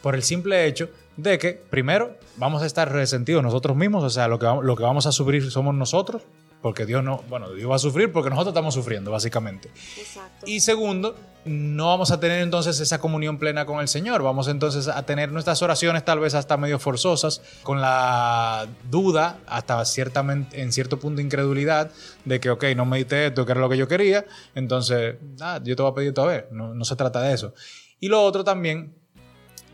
por 0.02 0.14
el 0.14 0.22
simple 0.22 0.66
hecho 0.66 0.88
de 1.16 1.38
que, 1.38 1.52
primero, 1.52 2.16
vamos 2.36 2.62
a 2.62 2.66
estar 2.66 2.90
resentidos 2.90 3.42
nosotros 3.42 3.76
mismos, 3.76 4.02
o 4.04 4.10
sea, 4.10 4.28
lo 4.28 4.38
que, 4.38 4.46
lo 4.46 4.76
que 4.76 4.82
vamos 4.82 5.06
a 5.06 5.12
sufrir 5.12 5.50
somos 5.50 5.74
nosotros, 5.74 6.22
porque 6.62 6.86
Dios 6.86 7.02
no, 7.02 7.22
bueno, 7.28 7.52
Dios 7.52 7.70
va 7.70 7.76
a 7.76 7.78
sufrir 7.78 8.12
porque 8.12 8.30
nosotros 8.30 8.52
estamos 8.52 8.74
sufriendo, 8.74 9.10
básicamente. 9.10 9.70
Exacto. 9.98 10.46
Y 10.46 10.60
segundo, 10.60 11.16
no 11.44 11.86
vamos 11.86 12.10
a 12.10 12.20
tener 12.20 12.42
entonces 12.42 12.80
esa 12.80 12.98
comunión 12.98 13.38
plena 13.38 13.64
con 13.64 13.80
el 13.80 13.88
Señor. 13.88 14.22
Vamos 14.22 14.48
entonces 14.48 14.88
a 14.88 15.04
tener 15.04 15.32
nuestras 15.32 15.62
oraciones 15.62 16.04
tal 16.04 16.20
vez 16.20 16.34
hasta 16.34 16.56
medio 16.56 16.78
forzosas, 16.78 17.42
con 17.62 17.80
la 17.80 18.66
duda, 18.90 19.38
hasta 19.46 19.84
ciertamente, 19.84 20.60
en 20.60 20.72
cierto 20.72 20.98
punto 20.98 21.20
incredulidad, 21.20 21.90
de 22.24 22.40
que, 22.40 22.50
ok, 22.50 22.64
no 22.76 22.84
medité 22.84 23.26
esto, 23.26 23.46
que 23.46 23.52
era 23.52 23.60
lo 23.60 23.68
que 23.68 23.76
yo 23.76 23.88
quería, 23.88 24.26
entonces, 24.54 25.16
ah, 25.40 25.60
yo 25.62 25.74
te 25.76 25.82
voy 25.82 25.92
a 25.92 25.94
pedir 25.94 26.14
todavía. 26.14 26.46
No, 26.50 26.74
no 26.74 26.84
se 26.84 26.96
trata 26.96 27.22
de 27.22 27.34
eso. 27.34 27.54
Y 27.98 28.08
lo 28.08 28.22
otro 28.22 28.44
también 28.44 28.99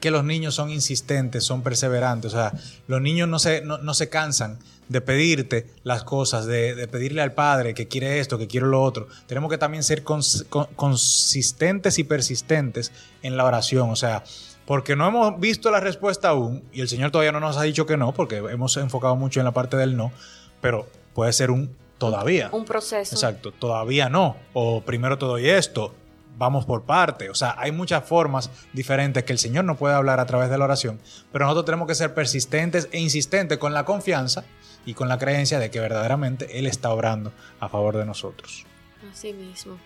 que 0.00 0.10
los 0.10 0.24
niños 0.24 0.54
son 0.54 0.70
insistentes, 0.70 1.44
son 1.44 1.62
perseverantes. 1.62 2.34
O 2.34 2.36
sea, 2.36 2.52
los 2.86 3.00
niños 3.00 3.28
no 3.28 3.38
se, 3.38 3.62
no, 3.62 3.94
se 3.94 4.08
cansan 4.08 4.58
de 4.88 5.00
pedirte 5.00 5.66
las 5.82 6.04
cosas, 6.04 6.46
de, 6.46 6.86
pedirle 6.88 7.22
al 7.22 7.32
padre 7.32 7.74
que 7.74 7.88
quiere 7.88 8.20
esto, 8.20 8.38
que 8.38 8.46
quiere 8.46 8.66
lo 8.66 8.82
otro. 8.82 9.08
Tenemos 9.26 9.50
que 9.50 9.58
también 9.58 9.82
ser 9.82 10.04
consistentes 10.04 11.98
y 11.98 12.04
persistentes 12.04 12.92
en 13.22 13.36
la 13.36 13.44
oración. 13.44 13.90
O 13.90 13.96
sea, 13.96 14.22
porque 14.66 14.96
no 14.96 15.08
hemos 15.08 15.40
visto 15.40 15.70
la 15.70 15.80
respuesta 15.80 16.28
aún 16.28 16.62
y 16.72 16.80
el 16.80 16.88
Señor 16.88 17.10
todavía 17.10 17.32
no 17.32 17.40
nos 17.40 17.56
ha 17.56 17.62
dicho 17.62 17.86
que 17.86 17.96
no, 17.96 18.12
porque 18.12 18.36
hemos 18.36 18.76
enfocado 18.76 19.16
mucho 19.16 19.40
en 19.40 19.44
la 19.44 19.52
parte 19.52 19.76
del 19.76 19.96
no, 19.96 20.12
pero 20.60 20.86
puede 21.14 21.32
ser 21.32 21.50
un 21.50 21.74
todavía. 21.98 22.50
Un 22.52 22.64
proceso. 22.64 23.14
Exacto, 23.14 23.52
todavía 23.52 24.08
no. 24.08 24.36
O 24.52 24.82
primero 24.82 25.18
te 25.18 25.24
doy 25.24 25.48
esto, 25.48 25.94
vamos 26.36 26.64
por 26.64 26.84
parte. 26.84 27.30
O 27.30 27.34
sea, 27.34 27.54
hay 27.58 27.72
muchas 27.72 28.04
formas 28.04 28.50
diferentes 28.72 29.24
que 29.24 29.32
el 29.32 29.38
Señor 29.38 29.64
no 29.64 29.76
puede 29.76 29.94
hablar 29.94 30.20
a 30.20 30.26
través 30.26 30.50
de 30.50 30.58
la 30.58 30.64
oración, 30.64 31.00
pero 31.32 31.44
nosotros 31.44 31.66
tenemos 31.66 31.88
que 31.88 31.94
ser 31.94 32.14
persistentes 32.14 32.88
e 32.92 33.00
insistentes 33.00 33.58
con 33.58 33.74
la 33.74 33.84
confianza 33.84 34.44
y 34.84 34.94
con 34.94 35.08
la 35.08 35.18
creencia 35.18 35.58
de 35.58 35.70
que 35.70 35.80
verdaderamente 35.80 36.58
Él 36.58 36.66
está 36.66 36.92
obrando 36.92 37.32
a 37.60 37.68
favor 37.68 37.96
de 37.96 38.04
nosotros. 38.04 38.64
Así 39.10 39.32
mismo. 39.32 39.78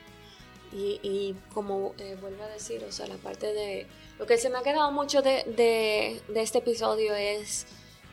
Y, 0.72 1.34
como 1.52 1.94
eh, 1.98 2.16
vuelvo 2.20 2.44
a 2.44 2.46
decir, 2.46 2.84
o 2.88 2.92
sea, 2.92 3.08
la 3.08 3.16
parte 3.16 3.52
de... 3.52 3.88
Lo 4.20 4.26
que 4.26 4.38
se 4.38 4.50
me 4.50 4.58
ha 4.58 4.62
quedado 4.62 4.92
mucho 4.92 5.20
de, 5.20 5.42
de 5.56 6.40
este 6.40 6.58
episodio 6.58 7.12
es 7.14 7.66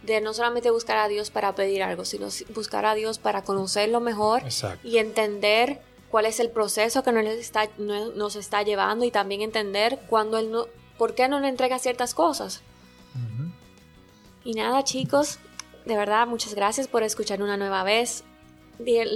de 0.03 0.21
no 0.21 0.33
solamente 0.33 0.71
buscar 0.71 0.97
a 0.97 1.07
Dios 1.07 1.29
para 1.29 1.53
pedir 1.53 1.83
algo, 1.83 2.05
sino 2.05 2.27
buscar 2.55 2.85
a 2.85 2.95
Dios 2.95 3.19
para 3.19 3.43
conocerlo 3.43 3.99
mejor 3.99 4.41
y 4.83 4.97
entender 4.97 5.81
cuál 6.17 6.25
es 6.25 6.39
el 6.39 6.49
proceso 6.49 7.03
que 7.03 7.11
nos 7.11 7.25
está, 7.25 7.69
nos 7.77 8.35
está 8.35 8.63
llevando 8.63 9.05
y 9.05 9.11
también 9.11 9.41
entender 9.41 9.99
cuándo 10.09 10.39
él 10.39 10.49
no, 10.49 10.65
por 10.97 11.13
qué 11.13 11.27
no 11.27 11.39
le 11.39 11.47
entrega 11.47 11.77
ciertas 11.77 12.15
cosas. 12.15 12.63
Y 14.43 14.53
nada, 14.53 14.83
chicos, 14.83 15.37
de 15.85 15.95
verdad, 15.95 16.25
muchas 16.25 16.55
gracias 16.55 16.87
por 16.87 17.03
escuchar 17.03 17.43
una 17.43 17.55
nueva 17.55 17.83
vez. 17.83 18.23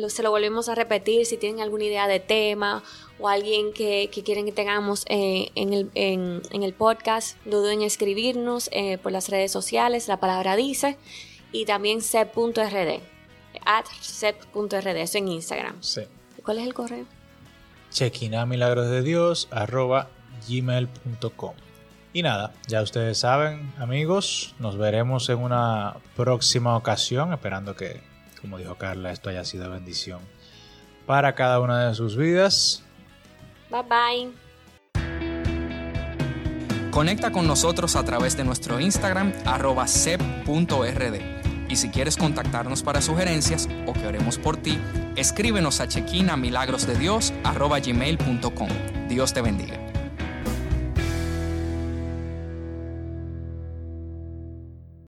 Se 0.10 0.22
lo 0.22 0.30
volvemos 0.30 0.70
a 0.70 0.76
repetir 0.76 1.26
si 1.26 1.38
tienen 1.38 1.60
alguna 1.60 1.86
idea 1.86 2.08
de 2.08 2.20
tema 2.20 2.84
o 3.18 3.28
alguien 3.28 3.74
que, 3.74 4.08
quieren 4.24 4.46
que 4.46 4.52
tengamos 4.52 5.04
eh, 5.10 5.50
en, 5.56 5.74
el, 5.74 5.90
en, 5.96 6.62
el, 6.62 6.74
podcast, 6.76 7.36
duden 7.46 7.80
en 7.80 7.88
escribirnos 7.88 8.70
eh, 8.74 9.00
por 9.00 9.12
las 9.12 9.28
redes 9.28 9.52
sociales, 9.52 10.08
la 10.08 10.20
palabra 10.20 10.56
dice, 10.56 11.00
y 11.52 11.66
también 11.66 12.04
sep.rd, 12.04 13.02
at 13.66 13.86
sep.rd, 14.02 14.98
eso 14.98 15.18
en 15.18 15.30
Instagram. 15.30 15.82
Sí. 15.82 16.02
¿Cuál 16.44 16.60
es 16.60 16.68
el 16.68 16.74
correo? 16.74 17.06
Chequina 17.92 18.46
milagros 18.46 18.90
de 18.90 19.02
Dios 19.02 19.48
arroba 19.52 20.08
gmail.com. 20.48 21.54
Y 22.14 22.24
nada, 22.24 22.52
ya 22.68 22.82
ustedes 22.82 23.20
saben, 23.20 23.74
amigos, 23.78 24.56
nos 24.60 24.78
veremos 24.78 25.30
en 25.30 25.40
una 25.40 25.96
próxima 26.16 26.76
ocasión, 26.76 27.32
esperando 27.32 27.76
que, 27.76 28.02
como 28.42 28.58
dijo 28.58 28.76
Carla, 28.76 29.12
esto 29.12 29.30
haya 29.30 29.46
sido 29.46 29.70
bendición 29.70 30.20
para 31.06 31.36
cada 31.36 31.60
una 31.60 31.88
de 31.88 31.96
sus 31.96 32.18
vidas. 32.18 32.84
Bye 33.70 33.84
bye. 33.84 34.32
Conecta 36.92 37.32
con 37.32 37.48
nosotros 37.48 37.96
a 37.96 38.04
través 38.04 38.36
de 38.36 38.44
nuestro 38.44 38.80
Instagram 38.80 39.32
arroba 39.46 39.88
sep.rd 39.88 41.41
y 41.72 41.78
si 41.78 41.90
quieres 41.90 42.18
contactarnos 42.18 42.84
para 42.84 43.02
sugerencias 43.02 43.68
o 43.88 43.94
que 43.94 44.06
oremos 44.06 44.38
por 44.38 44.58
ti, 44.58 44.78
escríbenos 45.16 45.80
a 45.80 45.88
chequinamilagrosdedios.com. 45.88 48.70
Dios 49.08 49.34
te 49.34 49.42
bendiga. 49.42 49.91